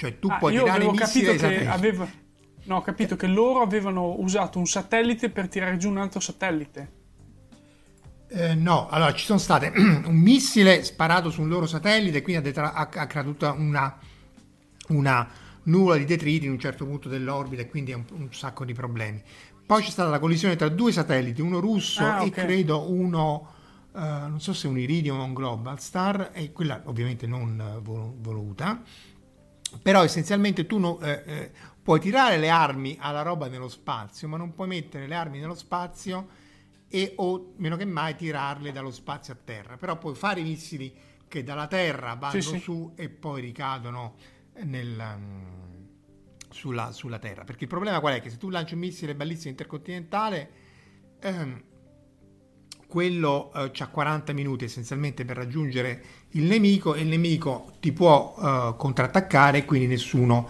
[0.00, 2.08] Cioè tu Ah, puoi io tirare avevo missili che aveva...
[2.64, 6.92] No, ho capito che loro avevano usato un satellite per tirare giù un altro satellite.
[8.28, 12.40] Eh, no, allora ci sono state un missile sparato su un loro satellite e quindi
[12.40, 13.98] ha, detra- ha, creato una,
[14.88, 15.28] una
[15.64, 19.22] nuvola di detriti in un certo punto dell'orbita e quindi un, un sacco di problemi.
[19.66, 22.30] Poi c'è stata la collisione tra due satelliti, uno russo Ah, e ok.
[22.30, 23.52] credo uno,
[23.94, 28.14] eh, non so se un Iridium o un Global Star, e quella ovviamente non vol-
[28.18, 28.80] voluta,
[29.82, 31.50] però essenzialmente tu no- eh, eh,
[31.82, 35.54] puoi tirare le armi alla roba nello spazio, ma non puoi mettere le armi nello
[35.54, 36.28] spazio
[36.88, 39.76] e o meno che mai tirarle dallo spazio a terra.
[39.76, 40.92] Però puoi fare i missili
[41.28, 42.58] che dalla terra vanno Sì, sì.
[42.58, 44.16] su e poi ricadono
[44.64, 45.84] nel, mm,
[46.50, 47.44] sulla, sulla terra.
[47.44, 48.20] Perché il problema qual è?
[48.20, 50.50] Che se tu lanci un missile ballissimo intercontinentale,
[51.20, 51.62] ehm,
[52.88, 56.02] quello ha 40 minuti essenzialmente per raggiungere
[56.32, 60.48] il nemico e il nemico ti può eh, contrattaccare quindi nessuno,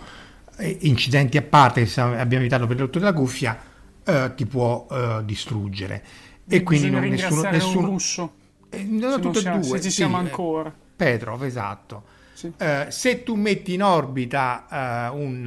[0.56, 3.58] eh, incidenti a parte, se abbiamo evitato per il rotto della cuffia,
[4.04, 6.04] eh, ti può eh, distruggere.
[6.46, 7.48] E quindi non, nessuno...
[7.48, 8.34] nessuno un russo.
[8.70, 10.74] eh, no, se, non tutte e siamo- due, se ci siamo ancora.
[10.96, 12.04] Petrov, esatto.
[12.32, 12.52] Sì.
[12.88, 15.46] Se tu metti in orbita un,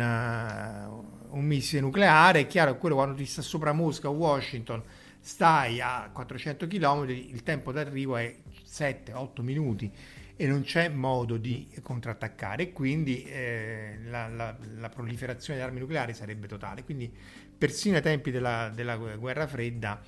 [1.29, 4.81] un missile nucleare, è chiaro che quello quando ti sta sopra Mosca o Washington
[5.19, 8.35] stai a 400 km, il tempo d'arrivo è
[8.67, 9.91] 7-8 minuti
[10.35, 16.13] e non c'è modo di contrattaccare quindi eh, la, la- la proliferazione di armi nucleari
[16.13, 16.83] sarebbe totale.
[16.83, 17.11] Quindi
[17.57, 20.01] persino ai tempi della, della guerra fredda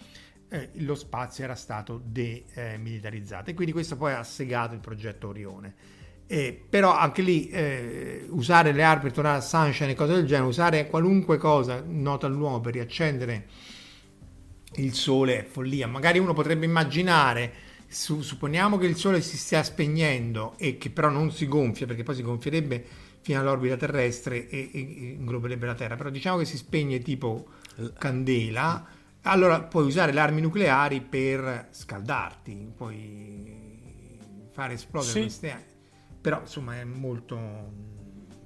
[0.50, 5.74] eh, lo spazio era stato demilitarizzato e quindi questo poi ha segato il progetto Orione.
[6.28, 10.26] Eh, però anche lì eh, usare le armi per tornare a Sunshine e cose del
[10.26, 13.46] genere, usare qualunque cosa nota all'uomo per riaccendere
[14.78, 15.88] il Sole è follia.
[15.88, 17.54] Magari uno potrebbe immaginare,
[17.88, 22.04] su- supponiamo che il Sole si stia spegnendo e che però non si gonfia, perché
[22.04, 22.84] poi si gonfierebbe
[23.22, 27.48] fino all'orbita terrestre e, e- e ingloberebbe la Terra, però diciamo che si spegne tipo
[27.98, 28.86] candela,
[29.24, 34.20] allora puoi usare le armi nucleari per scaldarti, puoi
[34.52, 35.20] fare esplodere Sì.
[35.22, 35.66] queste
[36.22, 37.84] però insomma è molto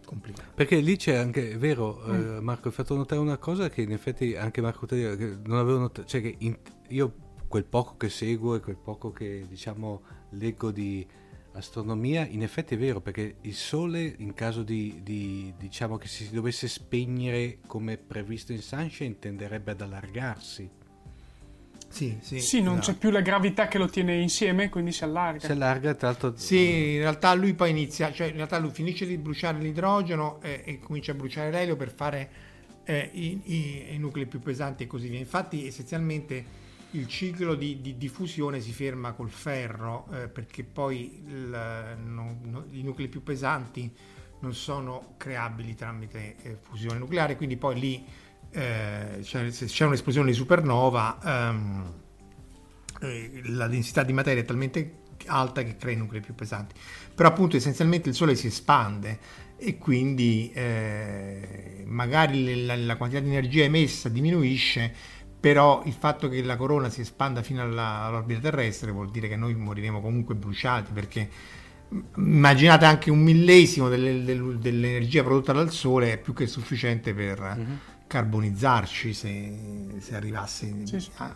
[0.06, 0.50] complicato.
[0.56, 2.14] Perché lì c'è anche, è vero, Mm.
[2.38, 5.78] eh, Marco, hai fatto notare una cosa che in effetti anche Marco che non avevo
[5.80, 6.58] notato, cioè che in-
[6.90, 7.14] io
[7.50, 11.06] quel poco che seguo e quel poco che diciamo leggo di
[11.54, 16.30] astronomia, in effetti è vero, perché il Sole in caso di, di- diciamo che si
[16.30, 20.70] dovesse spegnere come previsto in Sunshine tenderebbe ad allargarsi.
[21.90, 22.40] Sì, sì.
[22.40, 22.92] Sì, non esatto.
[22.92, 25.48] c'è più la gravità che lo tiene insieme, quindi si allarga.
[25.48, 26.34] Si allarga, tra l'altro...
[26.36, 30.62] Sì, in realtà lui poi inizia, cioè in realtà lui finisce di bruciare l'idrogeno e,
[30.66, 32.30] e comincia a bruciare l'elio per fare
[32.84, 35.18] eh, i, i- i nuclei più pesanti e così via.
[35.18, 41.98] Infatti essenzialmente il ciclo di, di diffusione si ferma col ferro eh, perché poi il-
[42.04, 43.92] no- no- i nuclei più pesanti
[44.42, 48.06] non sono creabili tramite eh, fusione nucleare, quindi poi lì
[48.52, 51.94] eh, cioè, se c'è un'esplosione di supernova ehm,
[53.02, 56.76] eh, la densità di materia è talmente alta che crea i nuclei più pesanti.
[57.14, 59.20] Però appunto essenzialmente il Sole si espande
[59.58, 64.94] e quindi eh, magari la, la quantità di energia emessa diminuisce,
[65.40, 69.36] però il fatto che la corona si espanda fino alla- all'orbita terrestre vuol dire che
[69.38, 71.30] noi moriremo comunque bruciati perché
[71.94, 77.14] mm, immaginate anche un millesimo delle- del- dell'energia prodotta dal Sole è più che sufficiente
[77.14, 77.40] per
[78.08, 79.58] carbonizzarci se,
[80.00, 81.10] se arrivasse Sì, sì.
[81.18, 81.34] a,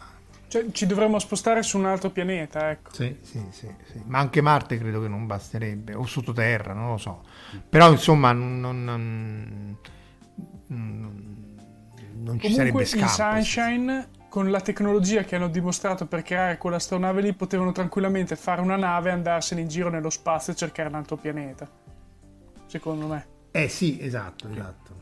[0.48, 2.92] Cioè, ci dovremmo spostare su un altro pianeta, ecco.
[2.94, 3.16] sì.
[4.06, 7.24] Ma anche Marte credo che non basterebbe, o sottoterra, non lo so.
[7.70, 9.78] Però insomma non, non, non-
[12.16, 13.44] non ci Comunque sarebbe in scampo.
[13.44, 18.76] Sunshine, con la tecnologia che hanno dimostrato per creare quell'astronave lì, potevano tranquillamente fare una
[18.76, 21.70] nave e andarsene in giro nello spazio e cercare un altro pianeta.
[22.66, 23.28] Secondo me.
[23.52, 25.02] Eh sì, esatto, esatto.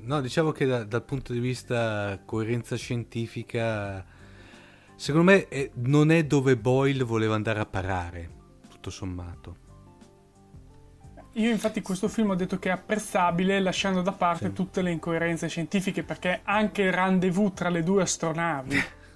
[0.00, 4.02] No, diciamo che da- dal punto di vista coerenza scientifica,
[4.96, 8.30] secondo me eh, non è dove Boyle voleva andare a parare,
[8.70, 9.66] tutto sommato.
[11.38, 15.46] Io infatti questo film ho detto che è apprezzabile lasciando da parte tutte le incoerenze
[15.46, 18.84] scientifiche perché anche il rendezvous tra le due astronavi.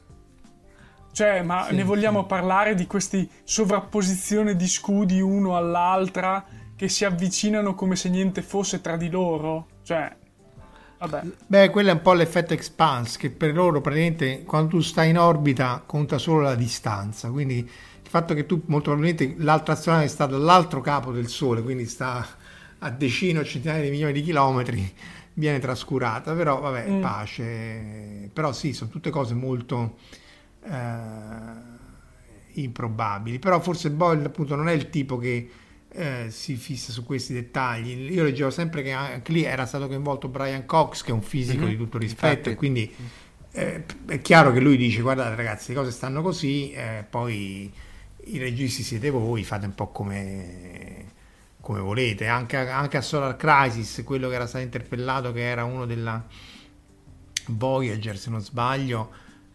[1.12, 6.43] Cioè, ma Sì, ne vogliamo parlare di queste sovrapposizioni di scudi uno all'altra
[6.75, 9.66] che si avvicinano come se niente fosse tra di loro?
[9.83, 10.11] Cioè,
[11.01, 11.23] vabbè.
[11.47, 15.18] Beh, quello è un po' l'effetto expanse, che per loro praticamente quando tu stai in
[15.18, 17.70] orbita conta solo la distanza, quindi
[18.13, 22.27] fatto che tu molto probabilmente l'altra astronave sta dall'altro capo del Sole, quindi sta
[22.79, 24.93] a decine o centinaia di milioni di chilometri,
[25.35, 27.01] viene trascurata, però vabbè, Mm.
[27.01, 28.31] pace.
[28.33, 29.97] Però sì, sono tutte cose molto
[30.65, 31.81] eh,
[32.61, 35.51] improbabili, però forse Boyle appunto non è il tipo che
[35.95, 38.13] eh, si fissa su questi dettagli.
[38.13, 41.65] Io leggevo sempre che anche lì era stato coinvolto Brian Cox, che è un fisico
[41.65, 41.71] Mhm.
[41.71, 42.51] di tutto rispetto, Infatti.
[42.51, 42.95] e quindi
[43.53, 47.73] eh, è chiaro che lui dice: Guardate, ragazzi, le cose stanno così, eh, poi
[48.25, 51.07] i registi siete voi, fate un po' come,
[51.61, 52.27] come volete.
[52.27, 56.25] Anche, anche a Solar Crisis, quello che era stato interpellato, che era uno della
[57.49, 59.11] Voyager, se non sbaglio.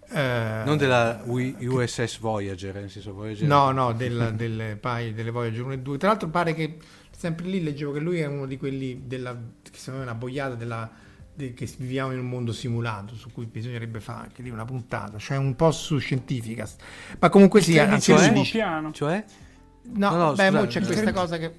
[0.09, 3.47] eh, Non della USS Voyager, nel senso Voyager.
[3.47, 5.97] No, no, del- pai- delle Voyager 1 e 2.
[5.97, 6.77] Tra l'altro pare che
[7.15, 10.17] sempre lì leggevo che lui è uno di quelli della, che secondo me è una
[10.19, 11.06] boiata della, de-
[11.37, 15.37] che viviamo in un mondo simulato su cui bisognerebbe fare anche lì una puntata, cioè
[15.37, 16.67] un po' su scientifica.
[17.19, 18.91] Ma comunque sì, anche lui tredicesimo dice, piano.
[18.91, 19.23] Cioè?
[19.93, 21.53] no, No, no, beh, mo scusa, c'è questa cosa che,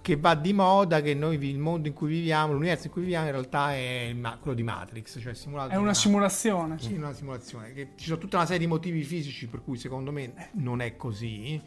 [0.00, 3.26] che va di moda, che noi il mondo in cui viviamo, l'universo in cui viviamo
[3.26, 6.78] in realtà è quello di Matrix, cioè simulato È in una simulazione.
[6.78, 7.72] sì, una simulazione.
[7.72, 10.96] Che ci sono tutta una serie di motivi fisici per cui secondo me non è
[10.96, 11.60] così.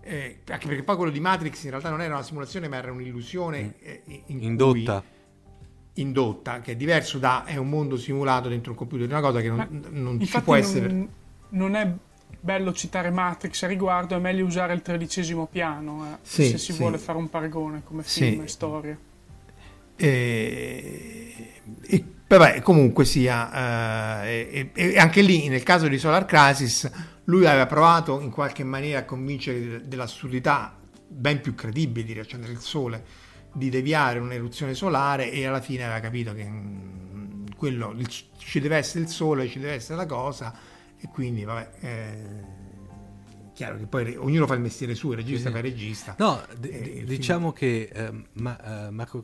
[0.00, 2.90] Eh, anche perché poi quello di Matrix in realtà non era una simulazione, ma era
[2.90, 4.82] un'illusione eh, in cui-
[6.00, 6.60] Indotta.
[6.60, 9.48] che è diverso da è un mondo simulato dentro un computer, è una cosa che
[9.48, 11.08] non, non ci può non, essere.
[11.50, 11.92] non è
[12.40, 16.72] bello citare Matrix a riguardo, è meglio usare il tredicesimo piano eh, Sì, se si
[16.72, 16.78] sì.
[16.78, 18.30] vuole fare un paragone come Sì.
[18.30, 18.98] film e storia.
[19.96, 21.34] E,
[21.82, 26.88] e vabbè, comunque sia, eh, e, e anche lì nel caso di Solar Crisis,
[27.24, 30.76] lui aveva provato in qualche maniera a convincere dell'assurdità
[31.08, 33.04] ben più credibile di riaccendere il sole,
[33.58, 38.76] di deviare un'eruzione solare e alla fine aveva capito che mm, quello, il- ci deve
[38.76, 40.54] essere il sole, ci deve essere la cosa
[40.98, 42.56] e quindi vabbè, eh,
[43.52, 45.52] chiaro che poi ognuno fa il mestiere suo, il regista Sì.
[45.52, 46.14] fa il regista.
[46.18, 49.20] No, d- Eh, diciamo che eh, ma- eh, Marco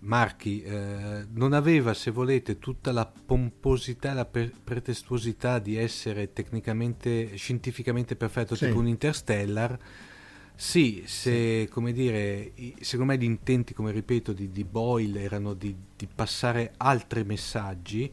[0.00, 7.34] Marchi eh, non aveva, se volete, tutta la pomposità la pre- pretestuosità di essere tecnicamente,
[7.36, 8.66] scientificamente perfetto, Sì.
[8.66, 9.78] tipo un Interstellar.
[10.60, 15.74] Sì, se, come dire, secondo me gli intenti, come ripeto, di, di Boyle erano di,
[15.96, 18.12] di passare altri messaggi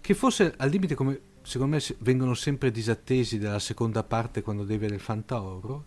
[0.00, 4.88] che forse al limite, come secondo me, vengono sempre disattesi dalla seconda parte quando deve
[4.88, 5.84] del Fantaoro.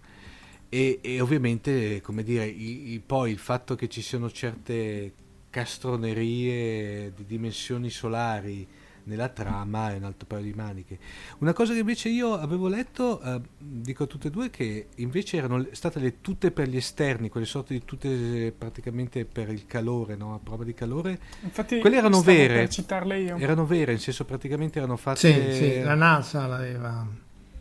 [0.69, 5.13] E, e ovviamente, come dire, i- i- poi il fatto che ci siano certe
[5.49, 8.67] castronerie di dimensioni solari
[9.07, 10.99] nella trama è un altro paio di maniche.
[11.39, 15.37] Una cosa che invece io avevo letto, eh, dico a tutte e due, che invece
[15.37, 19.65] erano state le tute per gli esterni, quelle sorte di tute eh, praticamente per il
[19.65, 20.33] calore, no?
[20.33, 21.19] a prova di calore.
[21.41, 22.59] Infatti, Quelle erano vere.
[22.59, 23.37] Per citarle io.
[23.37, 25.53] Erano vere, in senso praticamente erano fatte...
[25.53, 27.07] Sì, sì, la NASA l'aveva.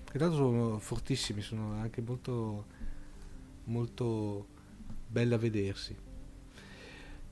[0.05, 2.65] Che tra l'altro sono fortissimi, sono anche molto,
[3.65, 4.47] molto
[5.07, 5.97] belle a vedersi.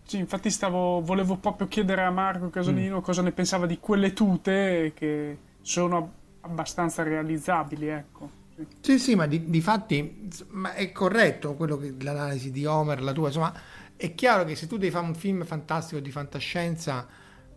[0.06, 2.50] Sì, infatti stavo, volevo proprio chiedere a Marco Mm.
[2.50, 8.30] Casolino cosa ne pensava di quelle tute che sono abbastanza realizzabili, ecco.
[8.54, 8.66] Sì.
[8.80, 13.12] Sì, sì, ma di, di fatti ma è corretto quello che l'analisi di Homer, la
[13.12, 13.52] tua, insomma,
[13.96, 17.08] è chiaro che se tu devi fare un film fantastico di fantascienza,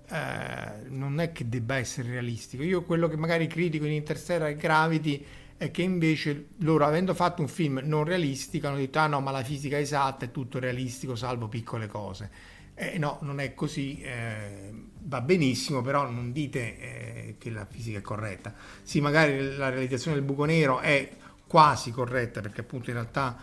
[0.09, 2.63] eh, non è che debba essere realistico.
[2.63, 5.25] Io quello che magari critico in Interstellar e Gravity
[5.57, 9.31] è che invece loro, avendo fatto un film non realistico, hanno detto: ah no, ma
[9.31, 12.29] la fisica esatta è tutto realistico, salvo piccole cose.
[12.75, 17.97] Eh, no, non è così, eh, va benissimo, però non dite eh, che la fisica
[17.97, 18.53] è corretta.
[18.83, 21.09] Sì, magari la realizzazione del buco nero è
[21.47, 23.35] quasi corretta perché appunto in realtà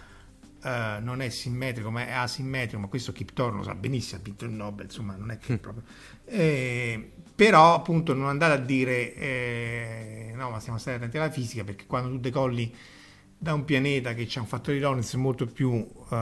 [0.63, 4.23] eh, non è simmetrico ma è asimmetrico, ma questo Kip Thorne lo sa benissimo, ha
[4.23, 5.83] vinto il Nobel, insomma non è che proprio...
[6.27, 11.65] Eh, però appunto non andare a dire eh, no ma stiamo stare attenti alla fisica
[11.65, 12.75] perché quando tu decolli
[13.37, 15.73] da un pianeta che ha un fattore di Lorentz molto più
[16.11, 16.17] eh,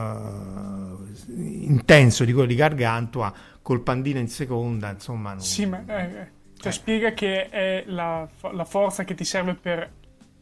[1.27, 6.31] intenso di quello di Gargantua col pandino in seconda insomma non- Sì, ma eh, eh,
[6.57, 6.71] cioè, Eh.
[6.71, 9.89] spiega che è la, la forza che ti serve per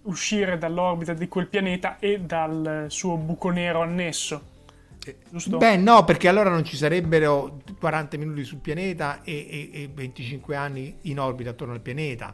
[0.04, 4.50] uscire dall'orbita di quel pianeta e dal suo buco nero annesso.
[5.30, 5.58] Giusto?
[5.58, 10.56] Beh, no, perché allora non ci sarebbero 40 minuti sul pianeta e, e- e 25
[10.56, 12.34] anni in orbita attorno al pianeta.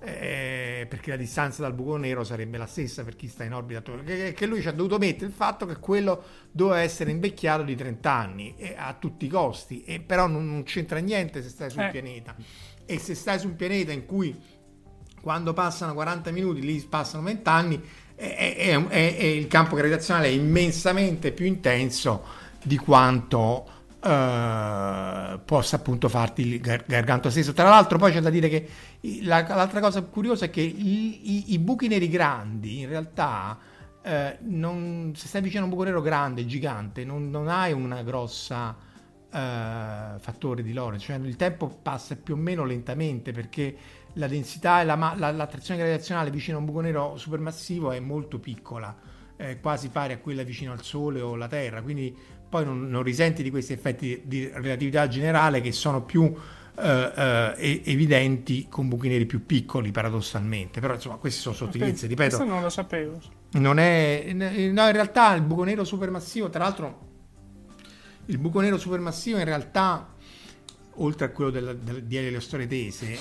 [0.00, 3.80] eh, perché la distanza dal buco nero sarebbe la stessa per chi sta in orbita
[3.80, 4.04] attorno.
[4.04, 7.74] Che, che lui ci ha dovuto mettere il fatto che quello doveva essere invecchiato di
[7.74, 11.68] 30 anni e a tutti i costi, e però non, non c'entra niente se stai
[11.70, 11.90] sul Eh.
[11.90, 12.36] pianeta.
[12.86, 14.40] E se stai su un pianeta in cui
[15.20, 17.82] quando passano 40 minuti lì passano 20 anni
[18.18, 22.24] e- e- e il campo gravitazionale è immensamente più intenso
[22.62, 23.66] di quanto
[24.00, 27.52] eh, possa appunto farti il gar- gargantua stesso.
[27.52, 28.68] Tra l'altro poi c'è da dire che
[29.22, 33.58] la- l'altra cosa curiosa è che i, i- i buchi neri grandi in realtà
[34.02, 38.02] eh, non- se stai vicino a un buco nero grande gigante non, non hai una
[38.02, 38.74] grossa
[39.30, 43.76] eh, fattore di Lorentz, cioè il tempo passa più o meno lentamente perché
[44.14, 48.38] la densità e la, la- l'attrazione gravitazionale vicino a un buco nero supermassivo è molto
[48.38, 48.96] piccola,
[49.36, 52.16] è quasi pari a quella vicino al Sole o alla Terra, quindi
[52.48, 56.34] poi non, non risenti di questi effetti di relatività generale che sono più
[56.80, 57.12] eh,
[57.56, 62.36] eh, evidenti con buchi neri più piccoli paradossalmente, però insomma queste sono sottigliezze, Ok, ripeto,
[62.36, 63.18] Questo non lo sapevo.
[63.52, 64.46] non è no,
[64.86, 67.06] in realtà il buco nero supermassivo tra l'altro
[68.26, 70.14] il buco nero supermassivo in realtà
[70.98, 72.30] oltre a quello del, del, di Elio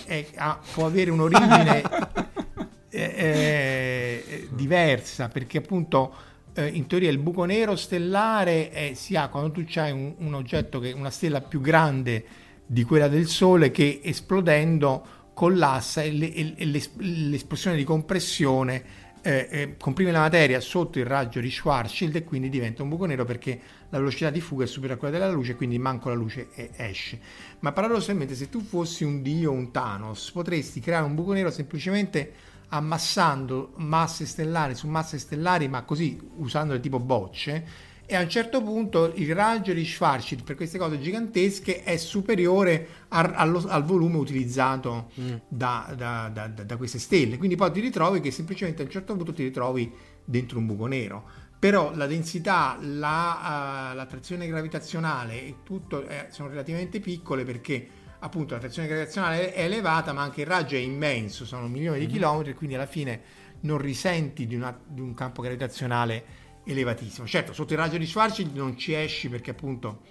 [0.05, 1.81] è- ha- può avere un'origine
[2.89, 6.13] eh, eh, diversa perché appunto
[6.53, 10.33] eh, in teoria il buco nero stellare è, si ha quando tu hai un, un
[10.33, 12.25] oggetto che una stella più grande
[12.65, 19.05] di quella del Sole che esplodendo collassa e, le- e- e l'es- l'esplosione di compressione
[19.21, 23.05] eh, eh, comprime la materia sotto il raggio di Schwarzschild e quindi diventa un buco
[23.05, 23.59] nero perché
[23.89, 26.71] la velocità di fuga è superiore a quella della luce quindi manco la luce e
[26.75, 27.19] esce.
[27.59, 32.33] Ma paradossalmente se tu fossi un dio un Thanos potresti creare un buco nero semplicemente
[32.69, 38.61] ammassando masse stellari su masse stellari ma così usandole tipo bocce e a un certo
[38.63, 44.15] punto il raggio di Schwarzschild per queste cose gigantesche è superiore al, allo- al volume
[44.17, 45.09] utilizzato
[45.49, 47.37] da, da- da- da- da queste stelle.
[47.37, 49.91] Quindi poi ti ritrovi che semplicemente a un certo punto ti ritrovi
[50.23, 51.25] dentro un buco nero.
[51.59, 57.87] Però la densità, la, eh, l'attrazione gravitazionale e tutto eh, sono relativamente piccole perché
[58.19, 62.53] appunto l'attrazione gravitazionale è elevata ma anche il raggio è immenso, sono milioni di chilometri
[62.53, 63.21] quindi alla fine
[63.61, 67.25] non risenti di, una- di un campo gravitazionale elevatissimo.
[67.25, 70.01] Certo, sotto il raggio di Schwarzschild non ci esci perché appunto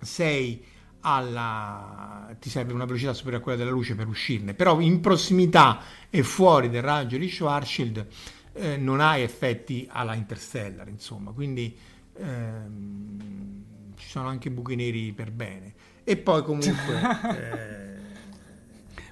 [0.00, 0.64] sei
[1.00, 5.80] alla ti serve una velocità superiore a quella della luce per uscirne, però in prossimità
[6.08, 8.06] e fuori del raggio di Schwarzschild
[8.54, 11.76] eh, non ha effetti alla Interstellar, insomma, quindi
[12.14, 13.64] ehm,
[13.96, 15.74] ci sono anche buchi neri per bene.
[16.04, 17.00] E poi comunque...
[17.36, 17.90] eh,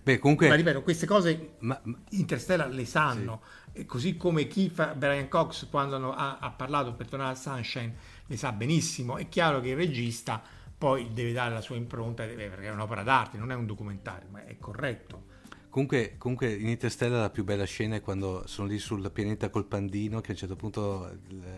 [0.03, 0.49] Beh, comunque...
[0.49, 5.29] ma ripeto, queste cose ma- ma- Interstellar le sanno, e così come chi fa Brian
[5.29, 7.95] Cox quando ha, ha parlato per tornare al Sunshine
[8.27, 9.17] le sa benissimo.
[9.19, 10.43] È chiaro che il regista
[10.77, 14.29] poi deve dare la sua impronta deve- perché è un'opera d'arte, non è un documentario,
[14.31, 15.25] ma è corretto.
[15.71, 19.67] Comunque, comunque in Interstellar la più bella scena è quando sono lì sul pianeta col
[19.67, 21.17] pandino che a un certo punto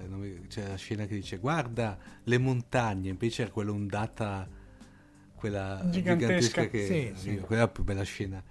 [0.09, 4.47] mi- c'è la scena che dice guarda le montagne, invece era quella ondata,
[5.35, 6.63] quella Gigantesca.
[6.63, 7.37] gigantesca, che Sì, sì.
[7.39, 8.45] quella è la più bella scena.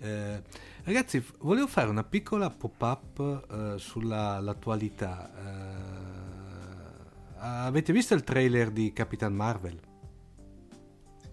[0.00, 0.42] Eh,
[0.82, 5.30] ragazzi, volevo fare una piccola pop-up eh, sull'attualità.
[7.40, 9.78] avete visto il trailer di Capitan Marvel?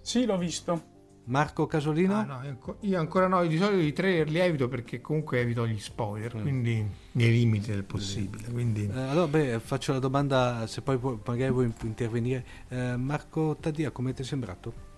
[0.02, 0.94] Sì, l'ho visto.
[1.28, 2.14] Marco Casolino?
[2.16, 5.40] Ah, no, io anco- io ancora no, di solito i trailer li evito perché comunque
[5.40, 6.42] evito gli spoiler, Mm.
[6.42, 8.48] quindi nei limiti del possibile.
[8.52, 8.88] Quindi...
[8.94, 12.46] Eh, allora, beh, faccio la domanda, se poi pu- magari vuoi intervenire.
[12.70, 14.94] Eh, Marco Tadia, come ti è sembrato?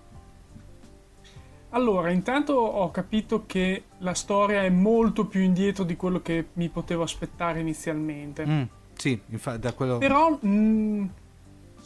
[1.71, 6.69] Allora, intanto ho capito che la storia è molto più indietro di quello che mi
[6.69, 8.45] potevo aspettare inizialmente.
[8.45, 8.61] Mm,
[8.93, 9.97] sì, infatti, da quello...
[9.97, 11.05] Però, mm,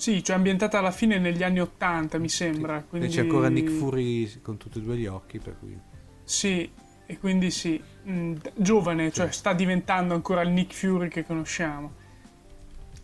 [0.01, 2.79] sì, cioè ambientata alla fine negli anni Ottanta, mi sembra.
[2.79, 3.09] E Quindi...
[3.09, 5.79] c'è ancora Nick Fury con tutti e due gli occhi, per cui...
[6.23, 6.67] Sì,
[7.05, 7.79] e quindi sì,
[8.09, 11.91] mm, d- giovane, cioè sta diventando ancora il Nick Fury che conosciamo.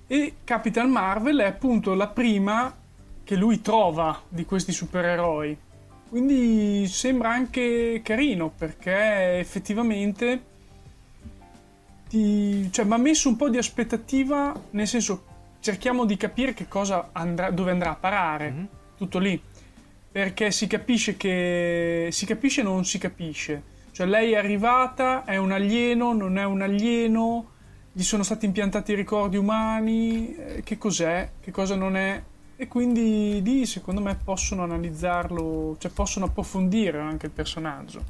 [0.08, 2.76] E Capitan Marvel è appunto la prima
[3.24, 5.56] che lui trova di questi supereroi.
[6.10, 10.42] Quindi sembra anche carino perché effettivamente
[12.10, 15.36] ti, cioè, mi ha messo un po' di aspettativa, nel senso
[15.68, 18.68] cerchiamo di capire che cosa andrà, dove andrà a parare, Mhm.
[18.96, 19.38] tutto lì
[20.10, 23.62] perché si capisce che si capisce non si capisce.
[23.92, 27.50] Cioè lei è arrivata, è un alieno, non è un alieno,
[27.92, 32.24] gli sono stati impiantati i ricordi umani, eh, che cos'è, che cosa non è.
[32.56, 38.02] E quindi lì secondo me possono analizzarlo, cioè possono approfondire anche il personaggio.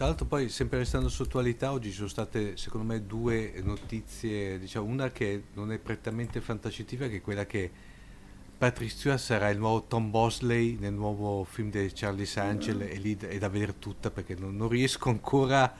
[0.00, 4.58] Tra l'altro poi, sempre restando su attualità, oggi ci sono state secondo me due notizie,
[4.58, 7.70] diciamo una che non è prettamente fantascientifica, che è quella che
[8.86, 13.36] Stewart sarà il nuovo Tom Bosley nel nuovo film di Charlie Angel e lì è
[13.36, 15.70] da vedere tutta perché non, non riesco ancora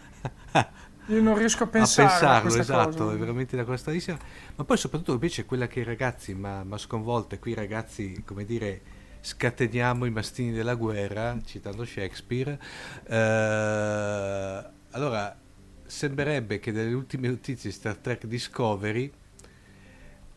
[1.07, 3.15] Io non riesco a a pensare a, pensarlo, questa esatto, cosa.
[3.15, 4.19] è veramente da questa lista.
[4.55, 8.23] Ma poi soprattutto invece quella che i ragazzi mi ha sconvolto, e qui i ragazzi,
[8.27, 8.83] come dire,
[9.21, 12.59] scateniamo i mastini della guerra, citando Shakespeare.
[13.07, 15.39] Eh, allora,
[15.85, 19.11] sembrerebbe che dalle ultime notizie di Star Trek Discovery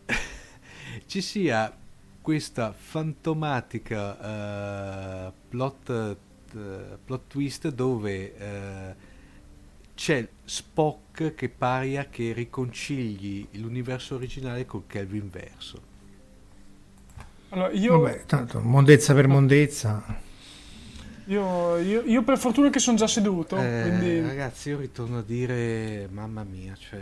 [1.05, 1.75] ci sia
[2.21, 6.17] questa fantomatica eh, plot,
[6.55, 8.95] eh, plot twist dove eh,
[9.93, 15.92] c'è Spock che paria che riconcili l'universo originale col Kelvin verso.
[17.53, 20.03] Allora, io, Vabbè, tanto mondezza per mondezza.
[21.25, 25.21] io, io, io per fortuna che sono già seduto, Eh, quindi Ragazzi, io ritorno a
[25.21, 26.99] dire, mamma mia, cioè,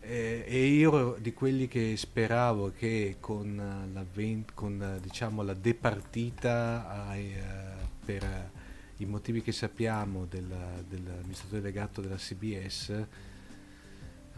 [0.00, 4.06] eh, e io ero di quelli che speravo che con
[4.54, 8.50] con diciamo la departita ai, eh, per eh,
[8.98, 13.06] i motivi che sappiamo del- dell'amministratore delegato della CBS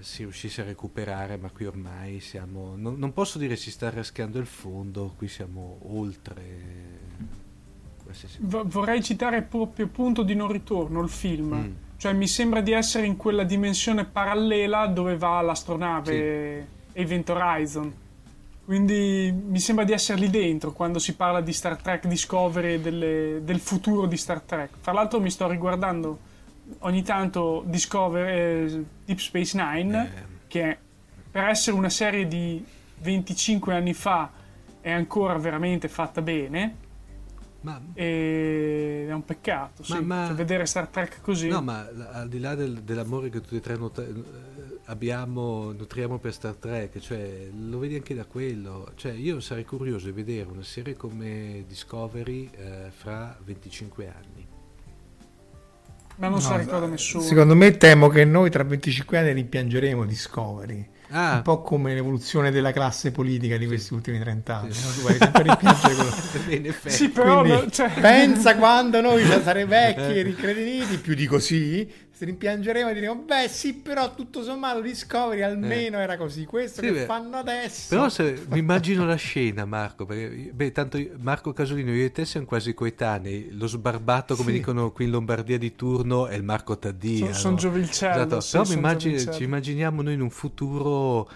[0.01, 4.39] si riuscisse a recuperare, ma qui ormai siamo, non, non posso dire si sta raschiando
[4.39, 7.05] il fondo, qui siamo oltre
[8.41, 11.55] vorrei citare proprio punto di non ritorno, il film.
[11.55, 11.73] Mm.
[11.97, 17.95] Cioè mi sembra di essere in quella dimensione parallela dove va l'astronave Event Horizon.
[18.65, 22.81] Quindi mi sembra di essere lì dentro quando si parla di Star Trek Discovery e
[22.81, 24.81] delle- del futuro di Star Trek.
[24.83, 26.19] Tra l'altro mi sto riguardando
[26.81, 30.79] ogni tanto Discovery, eh, Deep Space Nine, Eh, che
[31.31, 32.65] per essere una serie di
[32.99, 34.31] 25 anni fa
[34.81, 36.85] è ancora veramente fatta bene.
[37.61, 39.95] ma E è un peccato, sì.
[39.95, 41.49] Ma- ma- Cioè, vedere Star Trek così.
[41.49, 46.19] No, ma al di là del- dell'amore che tutti e tre not- eh, abbiamo, nutriamo
[46.19, 48.93] per Star Trek, cioè, lo vedi anche da quello.
[48.95, 54.46] Cioè, io sarei curioso di vedere una serie come Discovery eh, fra 25 anni.
[56.17, 57.23] Ma non se No, la ricorda nessuno.
[57.23, 60.89] Secondo me temo che noi tra 25 anni rimpiangeremo Discovery.
[61.09, 61.35] Ah.
[61.37, 64.69] un po' come l'evoluzione della classe politica di questi ultimi 30 anni.
[64.71, 64.75] no?
[64.75, 66.11] Tu vai sempre a rimpiangere quello.
[66.57, 66.95] in effetti.
[66.97, 71.27] Sì, però Quindi, no, cioè- pensa quando noi già saremo vecchi e ricredeniti, più di
[71.27, 71.89] così,
[72.25, 76.93] rimpiangeremo e diremo, beh sì, però tutto sommato Discovery almeno era così, questo Sì, che
[76.93, 77.05] beh.
[77.05, 77.87] fanno adesso.
[77.89, 82.13] Però se, mi immagino la scena, Marco, perché beh, tanto io- Marco Casolino, io e
[82.13, 83.49] te siamo quasi coetanei.
[83.53, 84.59] Lo sbarbato, come Sì.
[84.59, 87.27] dicono qui in Lombardia di turno, è il Marco Taddia.
[87.27, 87.59] Son- son no?
[87.59, 88.41] giovincello, Esatto.
[88.41, 89.33] sì, Però giovincello.
[89.37, 91.29] ci immaginiamo noi in un futuro.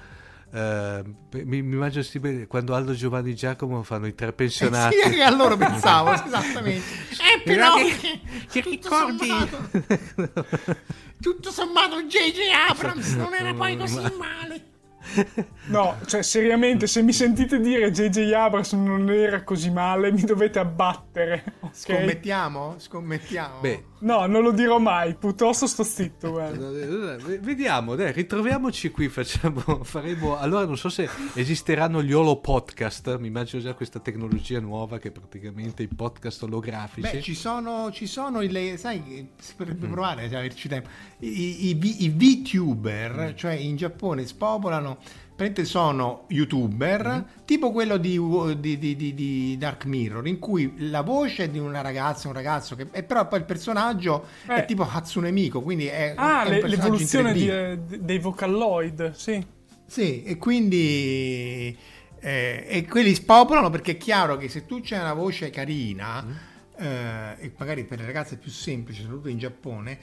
[0.52, 4.96] Eh, mi, mi immagino sti be- quando Aldo Giovanni Giacomo fanno i tre pensionati.
[5.02, 6.84] Sì, che a loro pensavo, esattamente.
[7.12, 8.20] Eh, però, che-
[8.50, 9.28] che ricordi?
[11.20, 12.38] tutto sommato J.J.
[12.70, 14.68] Abrams non era poi così male.
[15.70, 18.32] No, cioè seriamente, se mi sentite dire J.J.
[18.32, 21.44] Abrams non era così male, mi dovete abbattere.
[21.60, 21.70] ok?
[21.74, 22.74] Scommettiamo?
[22.78, 23.60] Scommettiamo?
[23.60, 26.32] Beh, No, non lo dirò mai, piuttosto sto zitto,
[27.40, 33.26] Vediamo, dai, ritroviamoci qui, facciamo, faremo, allora non so se esisteranno gli holo podcast, mi
[33.28, 37.10] immagino già questa tecnologia nuova che è praticamente i podcast olografici.
[37.16, 39.92] Beh, ci sono, ci sono i, sai, si potrebbe Mm.
[39.92, 40.88] provare se averci tempo.
[41.18, 47.44] I, i, i- i VTuber, cioè in Giappone spopolano, praticamente sono YouTuber, Mm.
[47.46, 48.18] tipo quello di,
[48.58, 52.76] di- di- di- Dark Mirror, in cui la voce è di una ragazza, un ragazzo,
[52.76, 54.64] che, e però poi il personaggio è Eh.
[54.66, 57.34] tipo Hatsune Miku, quindi è, Ah, è le- l'evoluzione 3D.
[57.36, 59.44] di- eh, dei vocalloid, sì.
[59.86, 61.76] Sì, e quindi
[62.22, 66.22] eh, e quelli spopolano perché è chiaro che se tu c'hai una voce carina,
[66.76, 69.98] eh, e magari per le ragazze è più semplice, soprattutto in Giappone, eh,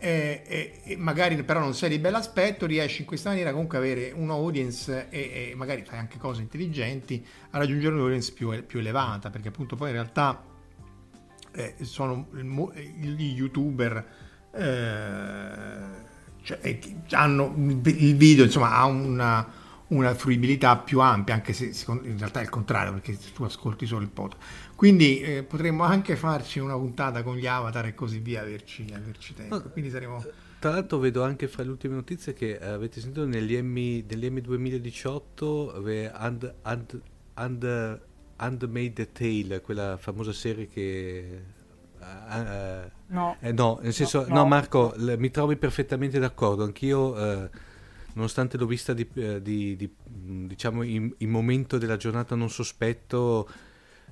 [0.00, 4.12] e- e magari però non sei di bell'aspetto, riesci in questa maniera comunque a avere
[4.14, 9.30] un audience e, e magari fai anche cose intelligenti a raggiungere un'audience più, più elevata,
[9.30, 10.42] perché appunto poi in realtà
[11.52, 14.06] eh, sono gli youtuber
[14.52, 16.08] eh,
[16.42, 16.80] cioè, eh,
[17.10, 19.46] hanno il video insomma ha una,
[19.88, 24.02] una fruibilità più ampia anche se in realtà è il contrario perché tu ascolti solo
[24.02, 24.40] il podcast
[24.80, 29.34] quindi eh, potremmo anche farci una puntata con gli avatar e così via averci, averci
[29.34, 29.60] tempo Ah.
[29.60, 30.24] quindi saremo
[30.58, 35.74] Tra l'altro vedo anche fra le ultime notizie che eh, avete sentito negli Emmy 2018
[35.74, 37.00] ave- And, And,
[37.34, 38.00] And,
[38.36, 41.42] Handmaid's Tale, quella famosa serie che...
[42.00, 43.36] eh, eh, No.
[43.40, 46.64] Eh, no, nel senso, no, no, Marco, l- mi trovi perfettamente d'accordo.
[46.64, 47.50] Anch'io, eh,
[48.14, 52.48] nonostante l'ho vista di, eh, di- di- mh, diciamo in, in momento della giornata non
[52.48, 53.46] sospetto,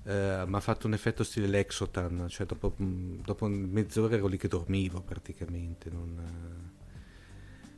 [0.09, 2.26] eh, mi ha fatto un effetto stile Lexotan.
[2.28, 5.90] Cioè, dopo, mh, dopo mezz'ora ero lì che dormivo praticamente.
[5.90, 6.76] non, eh,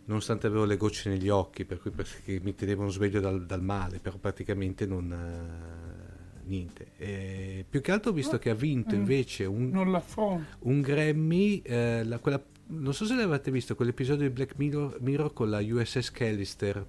[0.07, 3.99] nonostante avevo le gocce negli occhi, per cui perché mi tenevano sveglio dal, dal male,
[3.99, 5.13] però praticamente non.
[5.13, 6.89] eh, niente.
[6.97, 9.71] E più che altro ho visto che ha vinto invece un,
[10.61, 15.33] un Grammy, eh, la- quella- non so se l'avete visto, quell'episodio di Black Mirror, Mirror
[15.33, 16.87] con la USS Callister.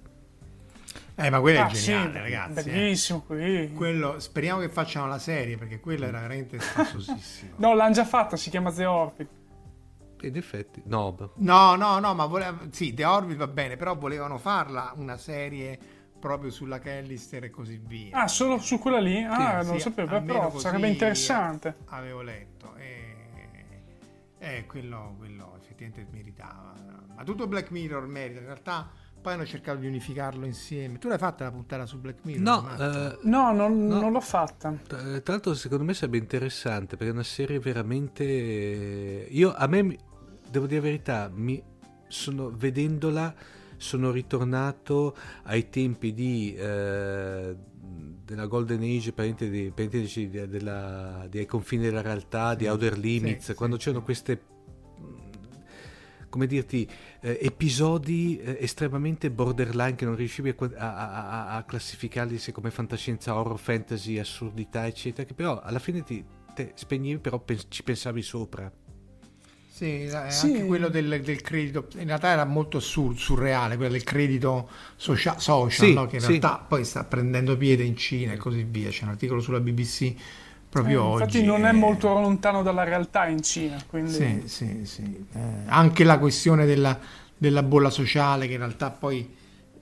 [1.14, 2.72] Eh ma quello Ah, è sì, geniale ragazzi eh.
[2.72, 3.72] bellissimo qui.
[3.74, 8.36] quello, speriamo che facciano la serie perché quello era veramente spassosissimo No, l'hanno già fatta,
[8.36, 9.28] si chiama The Orbit.
[10.22, 14.38] In effetti, no, No, no, no, ma voleva, sì, The Orville va bene, però volevano
[14.38, 15.76] farla una serie
[16.20, 18.20] proprio sulla Callister e così via.
[18.22, 19.20] Ah, solo su quella lì?
[19.24, 21.74] Ah, Sì, non sì, sapevo, almeno però sarebbe interessante.
[21.86, 23.16] Avevo letto e,
[24.38, 26.72] e quello, quello effettivamente meritava.
[27.16, 28.90] Ma tutto Black Mirror merita, in realtà
[29.22, 30.98] poi hanno cercato di unificarlo insieme.
[30.98, 32.42] Tu l'hai fatta la puntata su Black Mirror?
[32.42, 34.00] no, eh, No, non, No.
[34.00, 34.74] non l'ho fatta.
[34.86, 38.24] tra tra l'altro secondo me sarebbe interessante perché è una serie veramente...
[39.30, 39.96] Io, a me,
[40.50, 41.62] devo dire la verità, mi
[42.08, 43.32] sono, vedendola
[43.76, 46.54] sono ritornato ai tempi di...
[46.56, 47.56] eh,
[48.24, 52.96] della Golden Age, praticamente di, praticamente di- di- della, dei confini della realtà, di Outer
[52.96, 54.04] Limits, sì, quando sì, c'erano sì.
[54.06, 54.40] queste
[56.32, 56.88] come dirti,
[57.20, 62.70] eh, episodi eh, estremamente borderline che non riuscivi a, a- a- a- classificarli se come
[62.70, 66.24] fantascienza, horror, fantasy, assurdità, eccetera, che però alla fine ti
[66.54, 68.72] te spegnevi, però pens- ci pensavi sopra.
[69.68, 70.46] Sì, Sì.
[70.46, 75.38] anche quello del, del credito, in realtà era molto sur- surreale, quello del credito socia-
[75.38, 76.06] social, Sì, no?
[76.06, 76.28] che in sì.
[76.28, 78.90] realtà poi sta prendendo piede in Cina e così via.
[78.90, 80.14] C'è un articolo sulla BBC
[80.72, 81.22] proprio Eh, oggi.
[81.22, 84.10] infatti non è molto lontano dalla realtà in Cina, quindi...
[84.10, 85.26] Sì, sì, sì.
[85.34, 86.98] Eh, anche la questione della,
[87.36, 89.28] della bolla sociale, che in realtà poi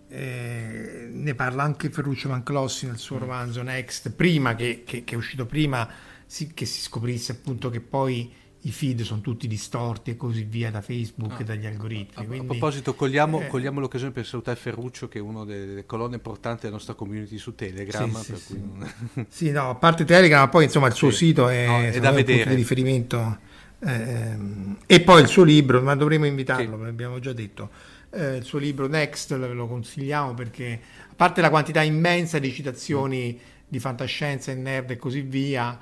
[0.08, 2.98] eh, ne parla anche Ferruccio Manclossi nel Mm.
[2.98, 5.88] suo romanzo Next, prima che, che- che è uscito prima,
[6.26, 8.32] si- che si scoprisse appunto che poi
[8.64, 12.12] i feed sono tutti distorti e così via da Facebook e dagli algoritmi.
[12.14, 12.20] Ah.
[12.20, 15.86] A, a quindi- proposito, cogliamo, eh, cogliamo l'occasione per salutare Ferruccio, che è una delle,
[15.86, 18.12] colonne portanti della nostra community su Telegram.
[18.20, 18.60] Sì, sì, sì.
[18.60, 22.10] non- Sì, no, a parte Telegram, poi insomma il suo sito è, No, è da
[22.10, 22.50] un punto vedere.
[22.50, 23.38] di riferimento
[23.82, 26.82] ehm, e poi il suo libro, ma dovremo invitarlo, Sì.
[26.84, 27.70] l'abbiamo già detto,
[28.10, 30.80] eh, il suo libro Next, ve lo consigliamo perché
[31.10, 35.78] a parte la quantità immensa di citazioni di fantascienza e nerd e così via,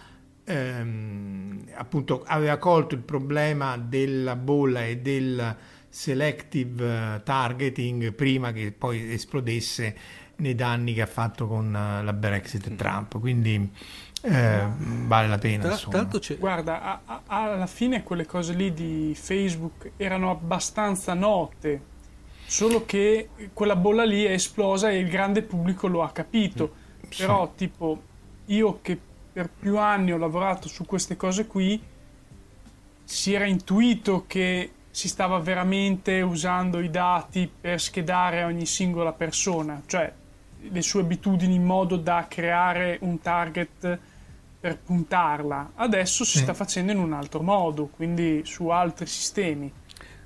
[0.49, 5.57] ehm, appunto aveva colto il problema della bolla e del
[5.89, 9.97] selective eh, targeting prima che poi esplodesse
[10.37, 13.19] nei danni che ha fatto con eh, la Brexit e Trump.
[13.19, 13.71] Quindi
[14.23, 14.67] eh,
[15.07, 15.65] vale la pena.
[15.65, 21.81] Tra, tra Guarda, a- a- alla fine quelle cose lì di Facebook erano abbastanza note,
[22.47, 26.87] solo che quella bolla lì è esplosa e il grande pubblico lo ha capito.
[27.17, 28.03] Però, tipo,
[28.47, 28.99] io che
[29.39, 31.81] per più anni ho lavorato su queste cose qui,
[33.05, 39.81] si era intuito che si stava veramente usando i dati per schedare ogni singola persona,
[39.87, 40.13] cioè
[40.61, 43.99] le sue abitudini in modo da creare un target
[44.59, 45.71] per puntarla.
[45.77, 46.43] Adesso si Sì.
[46.43, 49.73] sta facendo in un altro modo, quindi su altri sistemi.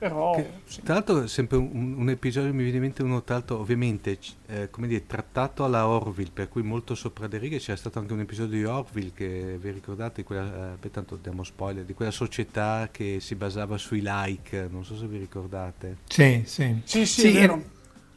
[0.03, 0.83] Però Che- sì.
[0.83, 4.69] Tra l'altro, sempre un, un episodio mi viene in mente uno, tra l'altro, ovviamente, eh,
[4.69, 7.59] come dire, trattato alla Orville, per cui molto sopra le righe.
[7.59, 11.45] C'era stato anche un episodio di Orville che vi ricordate, di quella, eh, tanto diamo
[11.45, 15.99] spoiler, di quella società che si basava sui like, non so se vi ricordate.
[16.09, 16.81] Sì, sì.
[16.83, 17.55] Sì, sì, vero.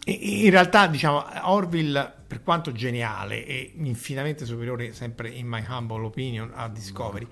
[0.06, 6.04] in in realtà, diciamo, Orville, per quanto geniale e infinitamente superiore, sempre in my humble
[6.04, 7.28] opinion, a Discovery,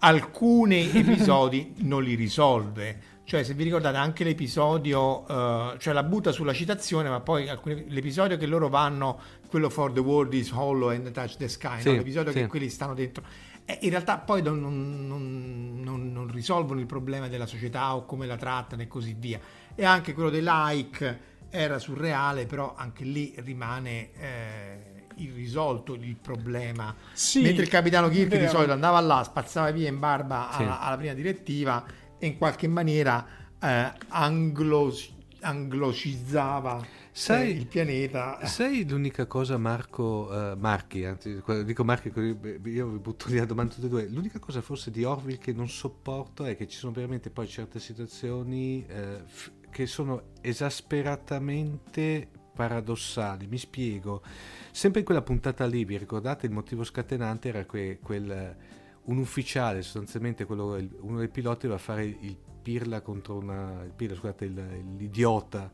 [0.00, 3.10] alcuni episodi non li risolve.
[3.24, 7.84] Cioè, se vi ricordate anche l'episodio, eh, cioè la butta sulla citazione, ma poi alcuni-
[7.88, 9.18] l'episodio che loro vanno,
[9.48, 11.96] quello for the world is hollow and touch the sky, Sì, no?
[11.96, 12.38] l'episodio sì.
[12.40, 13.22] che quelli stanno dentro.
[13.64, 18.26] Eh, in realtà poi non, non- non- non- risolvono il problema della società o come
[18.26, 19.38] la trattano e così via.
[19.74, 26.94] E anche quello dei like era surreale, però anche lì rimane eh, irrisolto il problema.
[27.12, 30.62] Sì, Mentre il capitano Kirk di solito andava là, spazzava via in barba Sì.
[30.62, 31.90] alla, alla prima direttiva e
[32.26, 33.26] in qualche maniera
[33.60, 34.92] eh, anglo-
[35.40, 38.44] anglocizzava Sai- eh, il pianeta.
[38.46, 43.74] Sai l'unica cosa, Marco, eh, Marchi, anzi, dico Marchi, io vi butto lì la domanda
[43.74, 44.08] tutte e due.
[44.08, 47.80] L'unica cosa forse di Orville che non sopporto è che ci sono veramente poi certe
[47.80, 53.46] situazioni eh, f- che sono esasperatamente paradossali.
[53.46, 54.22] Mi spiego.
[54.70, 58.56] Sempre in quella puntata lì, vi ricordate il motivo scatenante era que- quel
[59.04, 64.14] un ufficiale, sostanzialmente quello, uno dei piloti doveva fare il pirla contro una il pirla,
[64.16, 65.70] scusate, il- l'idiota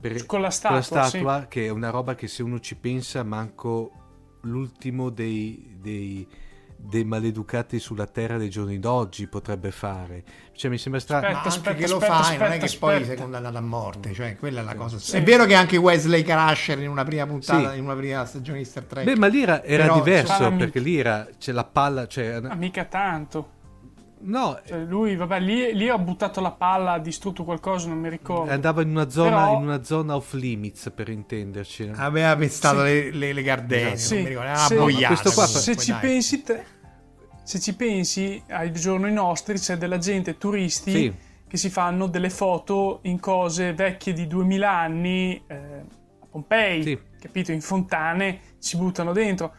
[0.00, 3.92] per- Con la statua, statua, che è una roba che se uno ci pensa manco
[4.42, 6.26] l'ultimo dei, dei,
[6.80, 10.22] dei maleducati sulla terra dei giorni d'oggi potrebbe fare.
[10.52, 11.22] Cioè mi sembra strano.
[11.22, 13.22] Ma Aspetta, anche aspetta, che lo aspetta, fai, non è aspetta, che poi sei aspetta.
[13.22, 14.98] condannato a morte, cioè quella è la cosa.
[14.98, 15.16] Sì.
[15.16, 17.78] È vero che anche Wesley Crusher in una prima puntata, Sì.
[17.78, 19.04] in una prima stagione di Star Trek.
[19.04, 22.54] Beh, ma lì era, era Però- diverso perché lì era c'è la palla, cioè, Ah,
[22.54, 23.56] mica tanto.
[24.20, 28.08] No, Cioè, lui, vabbè, lì, lì ha buttato la palla, ha distrutto qualcosa, non mi
[28.08, 28.50] ricordo.
[28.50, 31.90] andava in una zona, Però- in una zona off limits per intenderci.
[31.94, 32.84] Aveva pestato Sì.
[32.84, 34.72] le, le, le gardenie, Sì, non mi ricordo, era sì.
[34.74, 35.30] una boiata.
[35.30, 36.00] Qua- se ci dai.
[36.00, 36.64] pensi te,
[37.42, 41.14] se ci pensi ai giorni nostri c'è della gente, turisti, Sì.
[41.48, 46.98] che si fanno delle foto in cose vecchie di 2000 anni eh, a Pompei, Sì.
[47.20, 47.52] capito?
[47.52, 49.52] In fontane, si buttano dentro.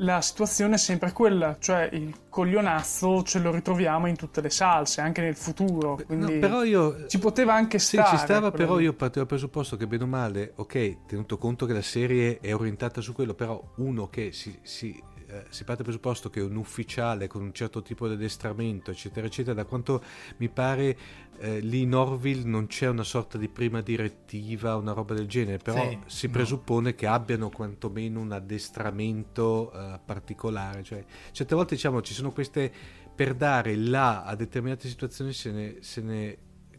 [0.00, 5.00] La situazione è sempre quella, cioè il coglionazzo ce lo ritroviamo in tutte le salse,
[5.00, 5.98] anche nel futuro.
[6.04, 8.10] Quindi No, però io ci poteva anche Sì, stare.
[8.10, 8.84] ci stava, però lì.
[8.84, 12.54] io parto dal presupposto che bene o male, ok, tenuto conto che la serie è
[12.54, 15.02] orientata su quello, però uno che si, si,
[15.38, 19.26] eh, si parte dal presupposto che un ufficiale con un certo tipo di addestramento, eccetera,
[19.26, 20.02] eccetera, da quanto
[20.38, 20.96] mi pare
[21.38, 25.58] eh, lì in Orville non c'è una sorta di prima direttiva, una roba del genere,
[25.58, 26.32] però Sì, si no.
[26.32, 32.72] presuppone che abbiano quantomeno un addestramento eh, particolare, cioè certe volte diciamo ci sono queste
[33.14, 36.38] per dare là a determinate situazioni se ne, se ne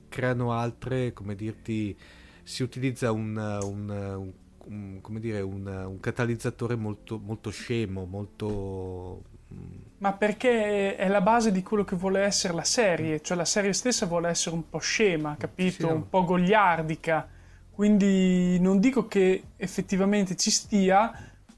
[0.10, 1.98] creano altre, come dirti,
[2.44, 4.34] si utilizza un, un- un-
[4.70, 9.24] un- come dire, un, un catalizzatore molto, molto scemo, molto...
[9.54, 13.46] mm, Ma perché è la base di quello che vuole essere la serie, cioè la
[13.46, 15.88] serie stessa vuole essere un po' scema, capito?
[15.88, 15.94] Sì.
[15.94, 17.28] Un po' goliardica.
[17.72, 21.12] Quindi non dico che effettivamente ci stia,